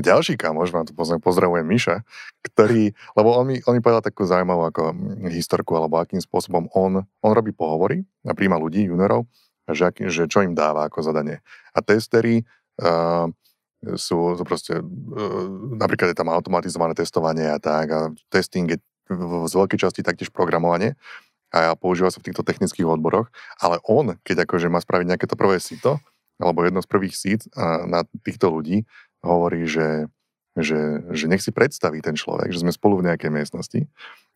Ďalší 0.00 0.40
kamoš, 0.40 0.72
vám 0.72 0.88
tu 0.88 0.96
pozdravujem 0.96 1.64
Miša, 1.64 2.00
ktorý, 2.40 2.96
lebo 3.14 3.28
on 3.36 3.44
mi, 3.52 3.56
on 3.68 3.76
mi 3.76 3.84
povedal 3.84 4.00
takú 4.00 4.24
zaujímavú 4.24 4.64
ako 4.72 4.96
historku, 5.28 5.76
alebo 5.76 6.00
akým 6.00 6.18
spôsobom 6.18 6.72
on, 6.72 7.04
on 7.04 7.32
robí 7.36 7.52
pohovory 7.52 8.02
a 8.24 8.32
príjma 8.32 8.56
ľudí, 8.56 8.88
juniorov, 8.88 9.28
že, 9.68 9.92
že 10.08 10.24
čo 10.24 10.40
im 10.40 10.56
dáva 10.56 10.88
ako 10.88 11.04
zadanie. 11.04 11.44
A 11.76 11.84
testery 11.84 12.48
uh, 12.80 13.28
sú, 13.94 14.40
sú 14.40 14.42
proste, 14.48 14.80
uh, 14.80 15.46
napríklad 15.76 16.10
je 16.12 16.18
tam 16.18 16.32
automatizované 16.32 16.96
testovanie 16.96 17.46
a 17.52 17.60
tak, 17.60 17.86
a 17.92 18.00
testing 18.32 18.72
je 18.72 18.78
z 19.10 19.54
veľkej 19.54 19.78
časti 19.78 20.00
taktiež 20.06 20.30
programovanie 20.30 20.94
a 21.50 21.74
používa 21.74 22.14
sa 22.14 22.22
v 22.22 22.30
týchto 22.30 22.46
technických 22.46 22.86
odboroch, 22.86 23.26
ale 23.58 23.82
on, 23.82 24.14
keď 24.22 24.46
akože 24.46 24.70
má 24.70 24.78
spraviť 24.78 25.06
nejaké 25.10 25.26
to 25.26 25.34
prvé 25.34 25.58
sito, 25.58 25.98
alebo 26.38 26.64
jedno 26.64 26.80
z 26.80 26.88
prvých 26.88 27.14
síc 27.18 27.40
na 27.84 28.06
týchto 28.22 28.48
ľudí, 28.48 28.86
hovorí, 29.20 29.68
že, 29.68 30.08
že, 30.56 31.04
že 31.12 31.24
nech 31.28 31.44
si 31.44 31.52
predstaví 31.52 32.00
ten 32.00 32.16
človek, 32.16 32.52
že 32.52 32.62
sme 32.64 32.72
spolu 32.72 33.00
v 33.00 33.12
nejakej 33.12 33.30
miestnosti 33.32 33.80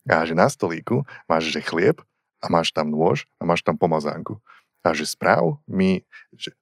a 0.08 0.24
že 0.28 0.36
na 0.36 0.48
stolíku 0.52 1.08
máš 1.24 1.48
že 1.52 1.64
chlieb 1.64 2.00
a 2.44 2.46
máš 2.52 2.70
tam 2.76 2.92
nôž 2.92 3.24
a 3.40 3.48
máš 3.48 3.64
tam 3.64 3.80
pomazánku. 3.80 4.36
A 4.84 4.92
že 4.92 5.08
správ 5.08 5.56
mi, 5.64 6.04
že 6.36 6.52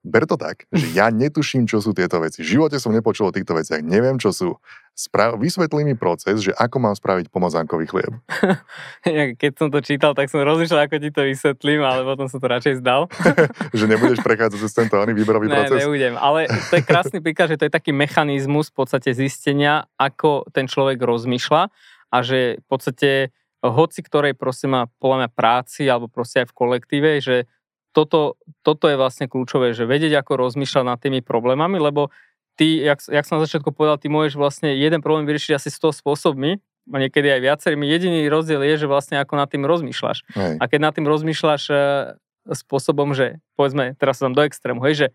ber 0.00 0.24
to 0.24 0.40
tak, 0.40 0.64
že 0.72 0.96
ja 0.96 1.12
netuším, 1.12 1.68
čo 1.68 1.84
sú 1.84 1.92
tieto 1.92 2.16
veci. 2.24 2.40
V 2.40 2.56
živote 2.56 2.80
som 2.80 2.92
nepočul 2.92 3.28
o 3.28 3.34
týchto 3.34 3.52
veciach, 3.52 3.84
neviem, 3.84 4.16
čo 4.16 4.32
sú. 4.32 4.56
Spra- 4.96 5.36
vysvetlí 5.36 5.84
mi 5.84 5.96
proces, 5.96 6.44
že 6.44 6.52
ako 6.56 6.76
mám 6.76 6.94
spraviť 6.96 7.32
pomazánkový 7.32 7.88
chlieb. 7.88 8.12
Keď 9.40 9.52
som 9.56 9.68
to 9.72 9.80
čítal, 9.80 10.12
tak 10.12 10.28
som 10.28 10.44
rozmýšľal, 10.44 10.88
ako 10.88 10.96
ti 11.00 11.08
to 11.12 11.24
vysvetlím, 11.24 11.80
ale 11.84 12.04
potom 12.04 12.28
som 12.28 12.40
to 12.40 12.48
radšej 12.48 12.84
zdal. 12.84 13.08
že 13.78 13.84
nebudeš 13.88 14.20
prechádzať 14.20 14.60
cez 14.60 14.72
tento 14.76 15.00
oný 15.00 15.16
výberový 15.16 15.48
ne, 15.48 15.56
proces? 15.56 15.84
nebudem, 15.84 16.16
ale 16.20 16.48
to 16.68 16.80
je 16.80 16.84
krásny 16.84 17.18
príklad, 17.24 17.52
že 17.52 17.60
to 17.60 17.64
je 17.68 17.72
taký 17.72 17.92
mechanizmus 17.96 18.68
v 18.72 18.76
podstate 18.84 19.12
zistenia, 19.16 19.88
ako 19.96 20.48
ten 20.52 20.68
človek 20.68 21.00
rozmýšľa 21.00 21.62
a 22.10 22.16
že 22.20 22.60
v 22.60 22.66
podstate 22.68 23.10
hoci 23.60 24.00
ktorej 24.00 24.32
prosím 24.36 24.72
má 24.72 24.82
podľa 25.00 25.16
mňa 25.24 25.30
práci 25.36 25.84
alebo 25.84 26.08
proste 26.08 26.44
aj 26.44 26.48
v 26.48 26.56
kolektíve, 26.56 27.10
že 27.20 27.44
toto, 27.90 28.38
toto 28.62 28.86
je 28.86 28.96
vlastne 28.96 29.26
kľúčové, 29.26 29.74
že 29.74 29.88
vedieť, 29.88 30.22
ako 30.22 30.38
rozmýšľať 30.38 30.84
nad 30.86 30.98
tými 30.98 31.20
problémami, 31.20 31.78
lebo 31.82 32.14
ty, 32.54 32.82
jak, 32.82 33.02
jak 33.06 33.24
som 33.26 33.38
na 33.40 33.44
začiatku 33.46 33.74
povedal, 33.74 33.98
ty 33.98 34.06
môžeš 34.06 34.38
vlastne 34.38 34.74
jeden 34.76 35.02
problém 35.02 35.26
vyriešiť 35.26 35.58
asi 35.58 35.68
100 35.72 36.00
spôsobmi, 36.04 36.62
a 36.90 36.96
niekedy 36.96 37.28
aj 37.28 37.40
viacerými. 37.44 37.86
Jediný 37.86 38.26
rozdiel 38.26 38.66
je, 38.66 38.82
že 38.82 38.90
vlastne 38.90 39.22
ako 39.22 39.38
nad 39.38 39.46
tým 39.46 39.62
rozmýšľaš. 39.62 40.18
Hej. 40.34 40.54
A 40.58 40.64
keď 40.66 40.80
nad 40.90 40.92
tým 40.96 41.06
rozmýšľaš 41.06 41.62
e, 41.70 41.74
spôsobom, 42.56 43.14
že 43.14 43.38
povedzme, 43.54 43.94
teraz 43.94 44.18
som 44.18 44.34
do 44.34 44.42
extrému, 44.42 44.82
hej, 44.88 44.94
že 44.96 45.08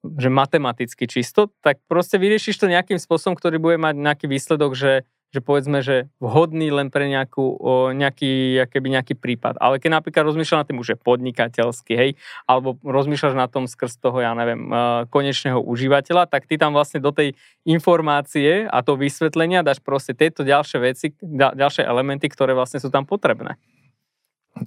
že 0.00 0.32
matematicky 0.32 1.04
čisto, 1.04 1.52
tak 1.60 1.76
proste 1.84 2.16
vyriešiš 2.16 2.56
to 2.56 2.72
nejakým 2.72 2.96
spôsobom, 2.96 3.36
ktorý 3.36 3.60
bude 3.60 3.76
mať 3.76 4.00
nejaký 4.00 4.26
výsledok, 4.32 4.72
že 4.72 5.04
že 5.30 5.38
povedzme, 5.38 5.78
že 5.78 6.10
vhodný 6.18 6.74
len 6.74 6.90
pre 6.90 7.06
nejakú, 7.06 7.44
o, 7.54 7.72
nejaký, 7.94 8.66
keby 8.66 8.98
nejaký 8.98 9.14
prípad. 9.14 9.62
Ale 9.62 9.78
keď 9.78 10.02
napríklad 10.02 10.26
rozmýšľaš 10.26 10.60
nad 10.62 10.68
tým 10.68 10.82
už 10.82 10.88
je 10.94 10.98
podnikateľský, 10.98 11.94
hej, 11.94 12.10
alebo 12.50 12.74
rozmýšľaš 12.82 13.34
na 13.38 13.46
tom 13.46 13.70
skrz 13.70 14.02
toho, 14.02 14.18
ja 14.18 14.34
neviem, 14.34 14.66
uh, 14.70 15.06
konečného 15.06 15.62
užívateľa, 15.62 16.26
tak 16.26 16.50
ty 16.50 16.58
tam 16.58 16.74
vlastne 16.74 16.98
do 16.98 17.14
tej 17.14 17.38
informácie 17.62 18.66
a 18.66 18.82
to 18.82 18.98
vysvetlenia 18.98 19.62
dáš 19.62 19.78
proste 19.78 20.18
tieto 20.18 20.42
ďalšie 20.42 20.78
veci, 20.82 21.14
ďalšie 21.30 21.86
elementy, 21.86 22.26
ktoré 22.26 22.50
vlastne 22.50 22.82
sú 22.82 22.90
tam 22.90 23.06
potrebné. 23.06 23.54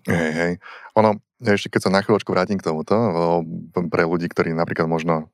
Hej, 0.08 0.32
hej. 0.32 0.54
Ono, 0.96 1.20
ešte 1.44 1.68
keď 1.76 1.82
sa 1.88 1.92
na 1.92 2.00
chvíľočku 2.00 2.32
vrátim 2.32 2.56
k 2.56 2.66
tomuto, 2.66 2.96
pre 3.92 4.08
ľudí, 4.08 4.32
ktorí 4.32 4.56
napríklad 4.56 4.88
možno 4.88 5.28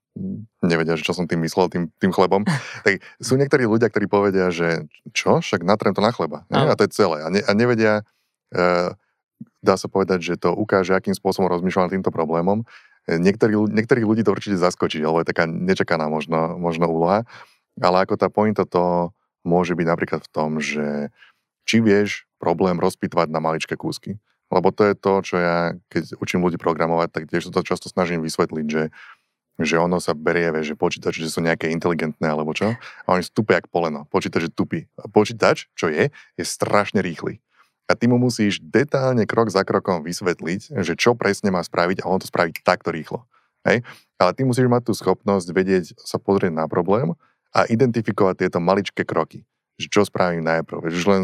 nevedia, 0.59 0.97
čo 0.97 1.13
som 1.13 1.29
tým 1.29 1.45
myslel, 1.45 1.69
tým, 1.69 1.83
tým 2.01 2.11
chlebom, 2.11 2.43
tak 2.85 3.05
sú 3.21 3.37
niektorí 3.37 3.69
ľudia, 3.69 3.87
ktorí 3.93 4.09
povedia, 4.09 4.49
že 4.49 4.89
čo, 5.13 5.39
však 5.39 5.61
natrem 5.61 5.93
to 5.93 6.01
na 6.01 6.11
chleba. 6.11 6.43
Nie? 6.49 6.67
A 6.67 6.75
to 6.75 6.85
je 6.89 6.91
celé. 6.91 7.23
A, 7.23 7.29
ne, 7.29 7.41
a 7.45 7.51
nevedia, 7.53 8.03
e, 8.51 8.63
dá 9.61 9.75
sa 9.77 9.87
povedať, 9.87 10.19
že 10.25 10.33
to 10.41 10.51
ukáže, 10.51 10.97
akým 10.97 11.15
spôsobom 11.15 11.47
rozmýšľa 11.47 11.87
nad 11.87 11.93
týmto 11.93 12.11
problémom. 12.11 12.65
E, 13.07 13.15
niektorí, 13.21 13.55
niektorých 13.55 14.05
ľudí 14.05 14.21
to 14.25 14.33
určite 14.33 14.59
zaskočí, 14.59 14.99
alebo 14.99 15.23
je 15.23 15.29
taká 15.29 15.45
nečakaná 15.47 16.09
možno, 16.11 16.57
možno 16.59 16.89
úloha. 16.89 17.23
Ale 17.79 18.03
ako 18.03 18.19
tá 18.19 18.27
pointa 18.27 18.67
to 18.67 19.15
môže 19.47 19.71
byť 19.77 19.87
napríklad 19.87 20.21
v 20.27 20.31
tom, 20.33 20.59
že 20.59 21.13
či 21.63 21.79
vieš 21.79 22.27
problém 22.41 22.81
rozpitvať 22.81 23.29
na 23.29 23.39
maličké 23.39 23.77
kúsky. 23.77 24.19
Lebo 24.49 24.73
to 24.73 24.81
je 24.89 24.93
to, 24.97 25.13
čo 25.21 25.35
ja, 25.37 25.57
keď 25.93 26.17
učím 26.17 26.41
ľudí 26.41 26.57
programovať, 26.57 27.09
tak 27.13 27.23
tiež 27.29 27.53
to 27.53 27.61
často 27.61 27.85
snažím 27.89 28.25
vysvetliť, 28.25 28.65
že 28.67 28.83
že 29.59 29.75
ono 29.75 29.99
sa 29.99 30.15
berie, 30.15 30.47
že 30.63 30.71
počítač, 30.71 31.19
že 31.19 31.27
sú 31.27 31.43
nejaké 31.43 31.67
inteligentné 31.67 32.31
alebo 32.31 32.55
čo, 32.55 32.79
a 32.79 33.07
oni 33.11 33.27
sú 33.27 33.43
tupé 33.43 33.59
jak 33.59 33.67
poleno. 33.67 34.07
Počítač 34.07 34.47
je 34.47 34.51
tupý. 34.55 34.79
A 34.95 35.11
počítač, 35.11 35.67
čo 35.75 35.91
je, 35.91 36.07
je 36.39 36.43
strašne 36.47 37.03
rýchly. 37.03 37.43
A 37.89 37.97
ty 37.97 38.05
mu 38.05 38.21
musíš 38.21 38.61
detálne 38.61 39.25
krok 39.25 39.49
za 39.51 39.65
krokom 39.65 40.05
vysvetliť, 40.05 40.79
že 40.85 40.93
čo 40.95 41.17
presne 41.17 41.49
má 41.51 41.59
spraviť 41.59 42.05
a 42.05 42.09
on 42.09 42.21
to 42.21 42.29
spraví 42.29 42.53
takto 42.61 42.93
rýchlo. 42.93 43.25
Hej? 43.65 43.81
Ale 44.21 44.31
ty 44.37 44.45
musíš 44.45 44.69
mať 44.69 44.87
tú 44.87 44.93
schopnosť 44.95 45.47
vedieť 45.51 45.85
sa 45.97 46.21
pozrieť 46.21 46.53
na 46.53 46.69
problém 46.69 47.17
a 47.49 47.65
identifikovať 47.65 48.45
tieto 48.45 48.61
maličké 48.61 49.03
kroky. 49.03 49.43
Že 49.81 49.87
čo 49.89 50.01
spravím 50.05 50.45
najprv. 50.45 50.85
Už 50.85 51.05
len 51.09 51.21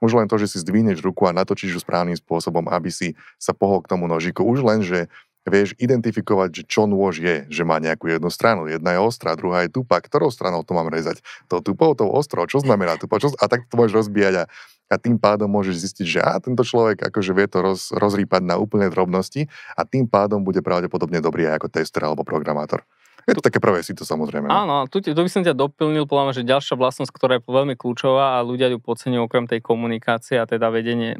už 0.00 0.12
len 0.16 0.28
to, 0.28 0.36
že 0.36 0.56
si 0.56 0.58
zdvihneš 0.60 1.00
ruku 1.00 1.24
a 1.24 1.32
natočíš 1.32 1.76
ju 1.76 1.80
správnym 1.80 2.16
spôsobom, 2.16 2.68
aby 2.68 2.92
si 2.92 3.16
sa 3.40 3.56
pohol 3.56 3.80
k 3.80 3.90
tomu 3.92 4.04
nožiku. 4.04 4.44
Už 4.44 4.60
len, 4.60 4.84
že 4.84 5.08
vieš 5.46 5.78
identifikovať, 5.78 6.48
že 6.50 6.62
čo 6.66 6.90
nôž 6.90 7.22
je, 7.22 7.46
že 7.46 7.62
má 7.62 7.78
nejakú 7.78 8.10
jednu 8.10 8.28
stranu. 8.34 8.66
Jedna 8.66 8.98
je 8.98 9.00
ostrá, 9.00 9.38
druhá 9.38 9.64
je 9.64 9.70
tupá. 9.70 10.02
Ktorou 10.02 10.34
stranou 10.34 10.66
to 10.66 10.74
mám 10.74 10.90
rezať? 10.90 11.22
To 11.46 11.62
tupou, 11.62 11.94
to 11.94 12.04
ostrou, 12.04 12.50
čo 12.50 12.58
znamená 12.58 12.98
tupá? 12.98 13.22
Čo, 13.22 13.32
a 13.38 13.46
tak 13.46 13.70
to 13.70 13.78
môžeš 13.78 13.94
rozbíjať 14.04 14.34
a, 14.42 14.44
a 14.90 14.96
tým 14.98 15.16
pádom 15.16 15.46
môžeš 15.46 15.86
zistiť, 15.86 16.06
že 16.18 16.20
a 16.20 16.34
tento 16.42 16.66
človek 16.66 16.98
akože 16.98 17.32
vie 17.32 17.46
to 17.46 17.58
roz, 17.62 17.94
rozrýpať 17.94 18.42
na 18.42 18.58
úplné 18.58 18.90
drobnosti 18.90 19.46
a 19.78 19.86
tým 19.86 20.10
pádom 20.10 20.42
bude 20.42 20.60
pravdepodobne 20.66 21.22
dobrý 21.22 21.46
aj 21.46 21.62
ako 21.62 21.68
tester 21.70 22.02
alebo 22.02 22.26
programátor. 22.26 22.82
Je 23.30 23.34
to 23.34 23.42
také 23.42 23.58
prvé 23.58 23.82
si 23.82 23.90
to 23.90 24.06
samozrejme. 24.06 24.46
No. 24.46 24.54
Áno, 24.54 24.76
tu, 24.86 25.02
tu 25.02 25.10
by 25.10 25.30
som 25.30 25.42
ťa 25.42 25.58
doplnil, 25.58 26.06
povedal, 26.06 26.42
že 26.42 26.46
ďalšia 26.46 26.78
vlastnosť, 26.78 27.10
ktorá 27.10 27.32
je 27.38 27.42
veľmi 27.42 27.74
kľúčová 27.74 28.38
a 28.38 28.46
ľudia 28.46 28.70
ju 28.70 28.78
podceňujú 28.78 29.22
okrem 29.26 29.50
tej 29.50 29.58
komunikácie 29.58 30.38
a 30.38 30.46
teda 30.46 30.70
vedenie, 30.70 31.18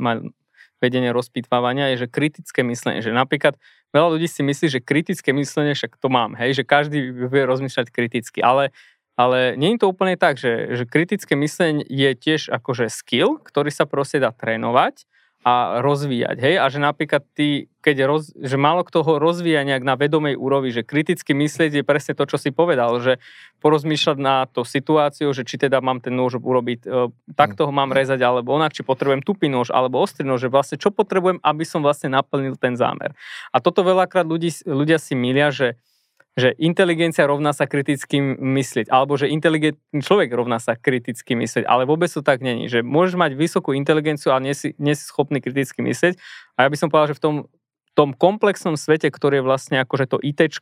vedenie 0.78 1.10
rozpitvávania, 1.10 1.90
je, 1.94 2.06
že 2.06 2.08
kritické 2.08 2.62
myslenie. 2.62 3.02
Že 3.02 3.10
napríklad 3.10 3.58
veľa 3.90 4.08
ľudí 4.14 4.30
si 4.30 4.46
myslí, 4.46 4.66
že 4.78 4.80
kritické 4.80 5.34
myslenie, 5.34 5.75
však 5.75 5.98
to 5.98 6.06
mám, 6.06 6.38
hej, 6.38 6.54
že 6.54 6.62
každý 6.62 7.10
vie 7.10 7.42
rozmýšľať 7.42 7.90
kriticky, 7.90 8.38
ale 8.38 8.70
ale 9.16 9.56
nie 9.56 9.72
je 9.75 9.80
to 9.80 9.88
úplne 9.88 10.12
tak, 10.20 10.36
že, 10.36 10.76
že 10.76 10.84
kritické 10.84 11.32
myslenie 11.40 11.80
je 11.88 12.12
tiež 12.12 12.52
akože 12.52 12.92
skill, 12.92 13.40
ktorý 13.40 13.72
sa 13.72 13.88
proste 13.88 14.20
dá 14.20 14.28
trénovať 14.28 15.08
a 15.46 15.78
rozvíjať. 15.78 16.42
Hej? 16.42 16.54
A 16.58 16.66
že 16.66 16.82
napríklad 16.82 17.22
ty, 17.38 17.70
keď 17.78 18.10
roz, 18.10 18.34
že 18.34 18.58
málo 18.58 18.82
kto 18.82 19.06
ho 19.06 19.22
rozvíja 19.22 19.62
nejak 19.62 19.86
na 19.86 19.94
vedomej 19.94 20.34
úrovi, 20.34 20.74
že 20.74 20.82
kriticky 20.82 21.38
myslieť 21.38 21.70
je 21.70 21.84
presne 21.86 22.18
to, 22.18 22.26
čo 22.26 22.34
si 22.34 22.50
povedal, 22.50 22.98
že 22.98 23.22
porozmýšľať 23.62 24.18
na 24.18 24.50
to 24.50 24.66
situáciu, 24.66 25.30
že 25.30 25.46
či 25.46 25.62
teda 25.62 25.78
mám 25.78 26.02
ten 26.02 26.18
nôž 26.18 26.42
urobiť, 26.42 26.80
e, 26.82 27.14
takto 27.38 27.70
ho 27.70 27.70
mám 27.70 27.94
rezať, 27.94 28.26
alebo 28.26 28.58
onak, 28.58 28.74
či 28.74 28.82
potrebujem 28.82 29.22
tupý 29.22 29.46
nôž, 29.46 29.70
alebo 29.70 30.02
ostrý 30.02 30.26
nôž, 30.26 30.42
že 30.42 30.50
vlastne 30.50 30.82
čo 30.82 30.90
potrebujem, 30.90 31.38
aby 31.38 31.62
som 31.62 31.78
vlastne 31.78 32.10
naplnil 32.10 32.58
ten 32.58 32.74
zámer. 32.74 33.14
A 33.54 33.62
toto 33.62 33.86
veľakrát 33.86 34.26
ľudí, 34.26 34.50
ľudia 34.66 34.98
si 34.98 35.14
milia, 35.14 35.54
že 35.54 35.78
že 36.37 36.52
inteligencia 36.61 37.25
rovná 37.25 37.57
sa 37.57 37.64
kriticky 37.64 38.21
myslieť, 38.37 38.93
alebo 38.93 39.16
že 39.16 39.33
inteligentný 39.33 40.05
človek 40.05 40.28
rovná 40.37 40.61
sa 40.61 40.76
kriticky 40.76 41.33
myslieť, 41.33 41.64
ale 41.64 41.88
vôbec 41.88 42.12
to 42.12 42.21
tak 42.21 42.45
není, 42.45 42.69
že 42.69 42.85
môžeš 42.85 43.16
mať 43.16 43.33
vysokú 43.33 43.73
inteligenciu 43.73 44.37
a 44.37 44.38
nie 44.38 44.52
si, 44.52 44.76
nie 44.76 44.93
si 44.93 45.09
schopný 45.09 45.40
kriticky 45.40 45.81
myslieť. 45.81 46.21
A 46.61 46.64
ja 46.64 46.69
by 46.69 46.76
som 46.76 46.93
povedal, 46.93 47.16
že 47.16 47.19
v 47.19 47.25
tom, 47.25 47.37
tom 47.97 48.12
komplexnom 48.12 48.76
svete, 48.76 49.09
ktorý 49.09 49.40
je 49.40 49.49
vlastne 49.49 49.76
akože 49.81 50.05
to 50.12 50.21
IT, 50.21 50.52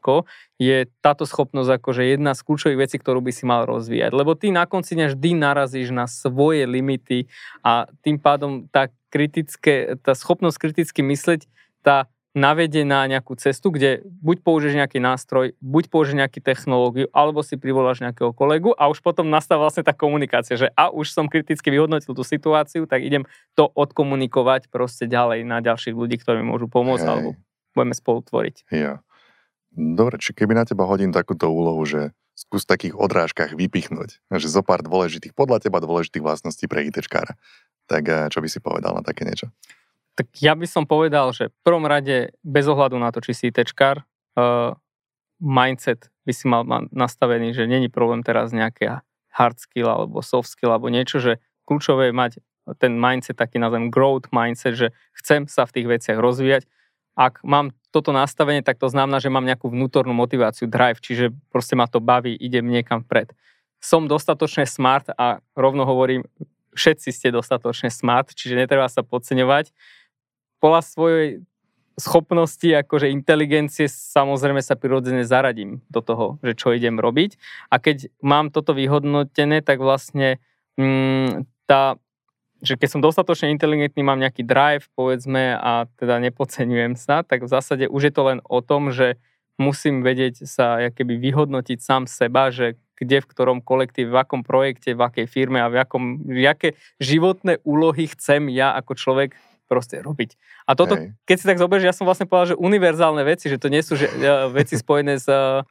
je 0.62 0.86
táto 1.02 1.26
schopnosť 1.26 1.82
akože 1.82 2.02
jedna 2.06 2.38
z 2.38 2.46
kľúčových 2.46 2.78
vecí, 2.86 2.96
ktorú 3.02 3.18
by 3.18 3.32
si 3.34 3.42
mal 3.42 3.66
rozvíjať. 3.66 4.14
Lebo 4.14 4.38
ty 4.38 4.54
na 4.54 4.70
konci 4.70 4.94
dňa 4.94 5.18
vždy 5.18 5.30
narazíš 5.34 5.90
na 5.90 6.06
svoje 6.06 6.62
limity 6.70 7.26
a 7.66 7.90
tým 8.06 8.22
pádom 8.22 8.70
tá, 8.70 8.86
kritické, 9.10 9.98
tá 9.98 10.14
schopnosť 10.14 10.56
kriticky 10.62 11.02
mysleť, 11.02 11.50
tá 11.82 12.06
navedie 12.34 12.82
na 12.82 13.06
nejakú 13.06 13.38
cestu, 13.38 13.70
kde 13.70 14.02
buď 14.04 14.42
použiješ 14.42 14.74
nejaký 14.74 14.98
nástroj, 14.98 15.54
buď 15.62 15.84
použiješ 15.86 16.18
nejakú 16.18 16.42
technológiu, 16.42 17.06
alebo 17.14 17.46
si 17.46 17.54
privoláš 17.54 18.02
nejakého 18.02 18.34
kolegu 18.34 18.74
a 18.74 18.90
už 18.90 18.98
potom 19.00 19.30
nastáva 19.30 19.70
vlastne 19.70 19.86
tá 19.86 19.94
komunikácia, 19.94 20.58
že 20.58 20.68
a 20.74 20.90
už 20.90 21.14
som 21.14 21.30
kriticky 21.30 21.70
vyhodnotil 21.70 22.10
tú 22.10 22.26
situáciu, 22.26 22.90
tak 22.90 23.06
idem 23.06 23.22
to 23.54 23.70
odkomunikovať 23.70 24.66
proste 24.66 25.06
ďalej 25.06 25.46
na 25.46 25.62
ďalších 25.62 25.94
ľudí, 25.94 26.18
ktorí 26.18 26.42
mi 26.42 26.50
môžu 26.50 26.66
pomôcť, 26.66 27.06
Hej. 27.06 27.12
alebo 27.14 27.30
budeme 27.78 27.94
spolu 27.94 28.20
tvoriť. 28.26 28.56
Ja. 28.74 28.98
Dobre, 29.74 30.18
či 30.18 30.34
keby 30.34 30.58
na 30.58 30.66
teba 30.66 30.86
hodím 30.86 31.14
takúto 31.14 31.50
úlohu, 31.50 31.82
že 31.86 32.14
skús 32.34 32.66
v 32.66 32.70
takých 32.74 32.94
odrážkach 32.98 33.54
vypichnúť, 33.54 34.18
že 34.26 34.50
zo 34.50 34.62
pár 34.66 34.82
dôležitých, 34.82 35.34
podľa 35.38 35.70
teba 35.70 35.78
dôležitých 35.78 36.22
vlastností 36.22 36.66
pre 36.66 36.82
ITčkára, 36.90 37.38
tak 37.86 38.02
eh, 38.10 38.26
čo 38.26 38.42
by 38.42 38.48
si 38.50 38.58
povedal 38.58 38.98
na 38.98 39.06
také 39.06 39.22
niečo? 39.22 39.54
Tak 40.14 40.30
ja 40.38 40.54
by 40.54 40.66
som 40.70 40.86
povedal, 40.86 41.34
že 41.34 41.50
v 41.50 41.58
prvom 41.66 41.86
rade, 41.90 42.30
bez 42.46 42.70
ohľadu 42.70 42.98
na 43.02 43.10
to, 43.10 43.18
či 43.18 43.34
si 43.34 43.46
tečkár, 43.50 44.06
uh, 44.38 44.78
mindset 45.42 46.10
by 46.22 46.32
si 46.32 46.46
mal 46.46 46.62
nastavený, 46.94 47.52
že 47.52 47.66
není 47.66 47.90
problém 47.90 48.22
teraz 48.22 48.54
nejaké 48.54 49.02
hard 49.34 49.58
skill 49.58 49.90
alebo 49.90 50.22
soft 50.22 50.54
skill 50.54 50.70
alebo 50.70 50.86
niečo, 50.88 51.18
že 51.18 51.42
kľúčové 51.66 52.10
je 52.10 52.14
mať 52.14 52.32
ten 52.80 52.96
mindset, 52.96 53.36
taký 53.36 53.60
nazvem 53.60 53.92
growth 53.92 54.32
mindset, 54.32 54.78
že 54.78 54.88
chcem 55.20 55.44
sa 55.50 55.68
v 55.68 55.74
tých 55.76 55.86
veciach 55.98 56.16
rozvíjať. 56.16 56.64
Ak 57.14 57.44
mám 57.44 57.76
toto 57.92 58.10
nastavenie, 58.10 58.64
tak 58.64 58.80
to 58.80 58.88
znamená, 58.90 59.20
že 59.20 59.30
mám 59.30 59.44
nejakú 59.44 59.70
vnútornú 59.70 60.16
motiváciu, 60.16 60.66
drive, 60.66 60.98
čiže 60.98 61.30
proste 61.52 61.76
ma 61.76 61.86
to 61.86 62.00
baví, 62.00 62.34
idem 62.34 62.66
niekam 62.66 63.04
vpred. 63.04 63.36
Som 63.78 64.08
dostatočne 64.08 64.64
smart 64.64 65.12
a 65.14 65.44
rovno 65.54 65.84
hovorím, 65.84 66.24
všetci 66.74 67.14
ste 67.14 67.28
dostatočne 67.30 67.92
smart, 67.92 68.34
čiže 68.34 68.58
netreba 68.58 68.90
sa 68.90 69.06
podceňovať. 69.06 69.70
Pola 70.64 70.80
svojej 70.80 71.44
schopnosti, 72.00 72.64
akože 72.64 73.12
inteligencie, 73.12 73.84
samozrejme 73.84 74.64
sa 74.64 74.80
prirodzene 74.80 75.28
zaradím 75.28 75.84
do 75.92 76.00
toho, 76.00 76.40
že 76.40 76.56
čo 76.56 76.72
idem 76.72 76.96
robiť. 76.96 77.36
A 77.68 77.76
keď 77.76 78.08
mám 78.24 78.48
toto 78.48 78.72
vyhodnotené, 78.72 79.60
tak 79.60 79.84
vlastne 79.84 80.40
mm, 80.80 81.44
tá, 81.68 82.00
že 82.64 82.80
keď 82.80 82.88
som 82.96 83.04
dostatočne 83.04 83.52
inteligentný, 83.52 84.00
mám 84.00 84.24
nejaký 84.24 84.40
drive, 84.40 84.88
povedzme, 84.96 85.52
a 85.52 85.84
teda 86.00 86.16
nepodceňujem 86.24 86.96
sa, 86.96 87.20
tak 87.20 87.44
v 87.44 87.52
zásade 87.52 87.84
už 87.84 88.08
je 88.08 88.12
to 88.16 88.22
len 88.24 88.40
o 88.48 88.64
tom, 88.64 88.88
že 88.88 89.20
musím 89.60 90.00
vedieť 90.02 90.48
sa 90.48 90.80
keby 90.90 91.20
vyhodnotiť 91.20 91.78
sám 91.78 92.10
seba, 92.10 92.50
že 92.50 92.74
kde, 92.98 93.22
v 93.22 93.30
ktorom 93.30 93.58
kolektíve, 93.62 94.10
v 94.10 94.18
akom 94.18 94.42
projekte, 94.46 94.94
v 94.94 95.02
akej 95.02 95.26
firme 95.26 95.62
a 95.62 95.70
v 95.70 95.82
akom, 95.82 96.22
v 96.26 96.46
aké 96.46 96.78
životné 97.02 97.62
úlohy 97.66 98.06
chcem 98.10 98.50
ja 98.50 98.74
ako 98.74 98.94
človek 98.94 99.30
proste 99.64 100.00
robiť. 100.00 100.36
A 100.68 100.76
toto, 100.76 100.96
Hej. 100.96 101.16
keď 101.24 101.36
si 101.40 101.48
tak 101.48 101.58
zoberieš, 101.60 101.88
ja 101.88 101.96
som 101.96 102.04
vlastne 102.04 102.28
povedal, 102.28 102.54
že 102.54 102.60
univerzálne 102.60 103.24
veci, 103.24 103.48
že 103.48 103.60
to 103.60 103.72
nie 103.72 103.80
sú 103.80 103.96
že, 103.96 104.08
uh, 104.08 104.48
veci 104.52 104.76
spojené 104.76 105.16
s 105.16 105.28
uh, 105.28 105.64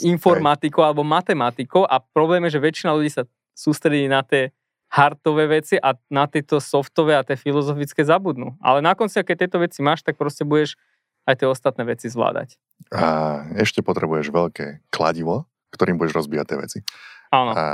informatikou 0.00 0.80
Hej. 0.80 0.88
alebo 0.90 1.02
matematikou 1.04 1.84
a 1.84 2.00
problém 2.00 2.48
je, 2.48 2.56
že 2.56 2.64
väčšina 2.64 2.90
ľudí 2.96 3.12
sa 3.12 3.22
sústredí 3.54 4.08
na 4.08 4.24
tie 4.24 4.50
hardové 4.94 5.50
veci 5.50 5.74
a 5.74 5.98
na 6.06 6.30
tieto 6.30 6.62
softové 6.62 7.18
a 7.18 7.26
tie 7.26 7.34
filozofické 7.34 8.06
zabudnú. 8.06 8.54
Ale 8.62 8.78
na 8.78 8.94
konci, 8.94 9.18
keď 9.22 9.46
tieto 9.46 9.58
veci 9.58 9.82
máš, 9.82 10.06
tak 10.06 10.14
proste 10.14 10.46
budeš 10.46 10.78
aj 11.26 11.42
tie 11.42 11.48
ostatné 11.50 11.82
veci 11.82 12.06
zvládať. 12.06 12.54
A 12.94 13.42
ešte 13.58 13.82
potrebuješ 13.82 14.30
veľké 14.30 14.86
kladivo, 14.94 15.50
ktorým 15.74 15.98
budeš 15.98 16.22
rozbíjať 16.22 16.46
tie 16.46 16.58
veci. 16.60 16.78
Áno. 17.34 17.50
A 17.56 17.64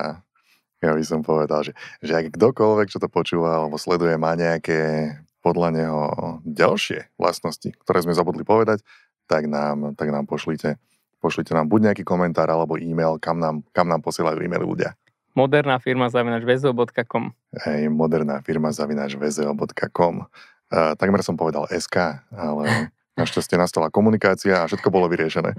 ja 0.80 0.96
by 0.96 1.04
som 1.04 1.20
povedal, 1.20 1.60
že, 1.60 1.72
že 2.00 2.16
ak 2.16 2.40
kdokoľvek, 2.40 2.88
čo 2.88 3.02
to 3.02 3.12
počúva 3.12 3.60
alebo 3.60 3.76
sleduje, 3.76 4.16
má 4.16 4.32
nejaké 4.32 5.12
podľa 5.40 5.68
neho 5.72 6.00
ďalšie 6.44 7.16
vlastnosti, 7.16 7.72
ktoré 7.84 8.04
sme 8.04 8.16
zabudli 8.16 8.44
povedať, 8.44 8.84
tak 9.24 9.48
nám, 9.48 9.96
tak 9.96 10.12
nám 10.12 10.28
pošlite, 10.28 10.76
pošlite 11.20 11.56
nám 11.56 11.68
buď 11.68 11.92
nejaký 11.92 12.04
komentár 12.04 12.48
alebo 12.52 12.76
e-mail, 12.76 13.16
kam 13.16 13.40
nám, 13.40 13.64
kam 13.72 13.88
nám 13.88 14.04
posielajú 14.04 14.40
e-maily 14.40 14.64
ľudia. 14.64 14.90
Moderná 15.32 15.78
firma 15.78 16.10
zavinač 16.10 16.42
vzeo.com 16.42 17.30
Hej, 17.62 17.86
moderná 17.88 18.42
firma 18.42 18.74
zavinač 18.74 19.14
vzeo.com 19.14 20.26
uh, 20.26 20.92
Takmer 20.98 21.22
som 21.22 21.38
povedal 21.38 21.70
SK, 21.70 22.26
ale 22.34 22.90
našťastie 23.20 23.54
nastala 23.54 23.92
komunikácia 23.94 24.64
a 24.64 24.66
všetko 24.66 24.90
bolo 24.90 25.06
vyriešené. 25.06 25.54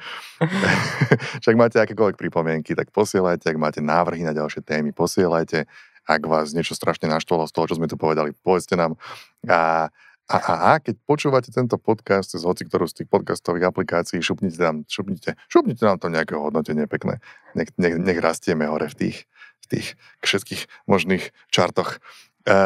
Však 1.46 1.56
máte 1.56 1.78
akékoľvek 1.80 2.20
pripomienky, 2.20 2.76
tak 2.76 2.92
posielajte, 2.92 3.48
ak 3.48 3.58
máte 3.62 3.80
návrhy 3.80 4.28
na 4.28 4.36
ďalšie 4.36 4.66
témy, 4.66 4.92
posielajte 4.92 5.70
ak 6.06 6.22
vás 6.26 6.52
niečo 6.52 6.74
strašne 6.74 7.10
naštvalo 7.10 7.46
z 7.46 7.54
toho, 7.54 7.66
čo 7.70 7.78
sme 7.78 7.88
tu 7.90 7.96
povedali, 7.96 8.34
povedzte 8.42 8.74
nám. 8.78 8.98
A, 9.46 9.90
a, 10.32 10.38
a, 10.38 10.54
a 10.56 10.72
keď 10.80 10.96
počúvate 11.04 11.50
tento 11.52 11.76
podcast 11.78 12.34
cez 12.34 12.48
hoci 12.48 12.66
ktorú 12.66 12.88
z 12.88 13.04
tých 13.04 13.10
podcastových 13.12 13.70
aplikácií, 13.70 14.24
šupnite 14.24 14.58
nám, 14.58 14.88
šupnite, 14.88 15.38
šupnite 15.52 15.84
nám 15.84 15.98
to 16.02 16.08
nejaké 16.10 16.34
hodnotenie 16.38 16.88
pekné. 16.88 17.20
Nech, 17.54 17.70
nech, 17.76 18.00
nech 18.00 18.20
rastieme 18.20 18.66
hore 18.66 18.90
v 18.90 18.96
tých, 18.96 19.18
v 19.62 19.66
tých 19.78 19.88
všetkých 20.24 20.88
možných 20.88 21.36
čartoch. 21.52 22.00
E, 22.48 22.58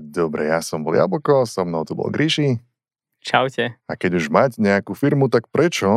dobre, 0.00 0.48
ja 0.48 0.64
som 0.64 0.86
bol 0.86 0.96
Jablko, 0.96 1.44
so 1.44 1.66
mnou 1.66 1.84
tu 1.84 1.92
bol 1.98 2.08
Gríši. 2.08 2.62
Čaute. 3.18 3.74
A 3.90 3.92
keď 3.98 4.22
už 4.22 4.30
mať 4.30 4.62
nejakú 4.62 4.94
firmu, 4.94 5.26
tak 5.26 5.50
prečo? 5.50 5.90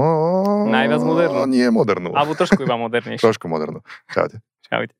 Najviac 0.67 1.01
modernú. 1.05 1.45
Nie 1.47 1.69
modernú. 1.69 2.11
Alebo 2.17 2.33
trošku 2.33 2.65
iba 2.65 2.75
modernejšiu. 2.75 3.21
trošku 3.21 3.45
modernú. 3.45 3.85
Čaute. 4.09 4.41
Čaute. 4.65 4.93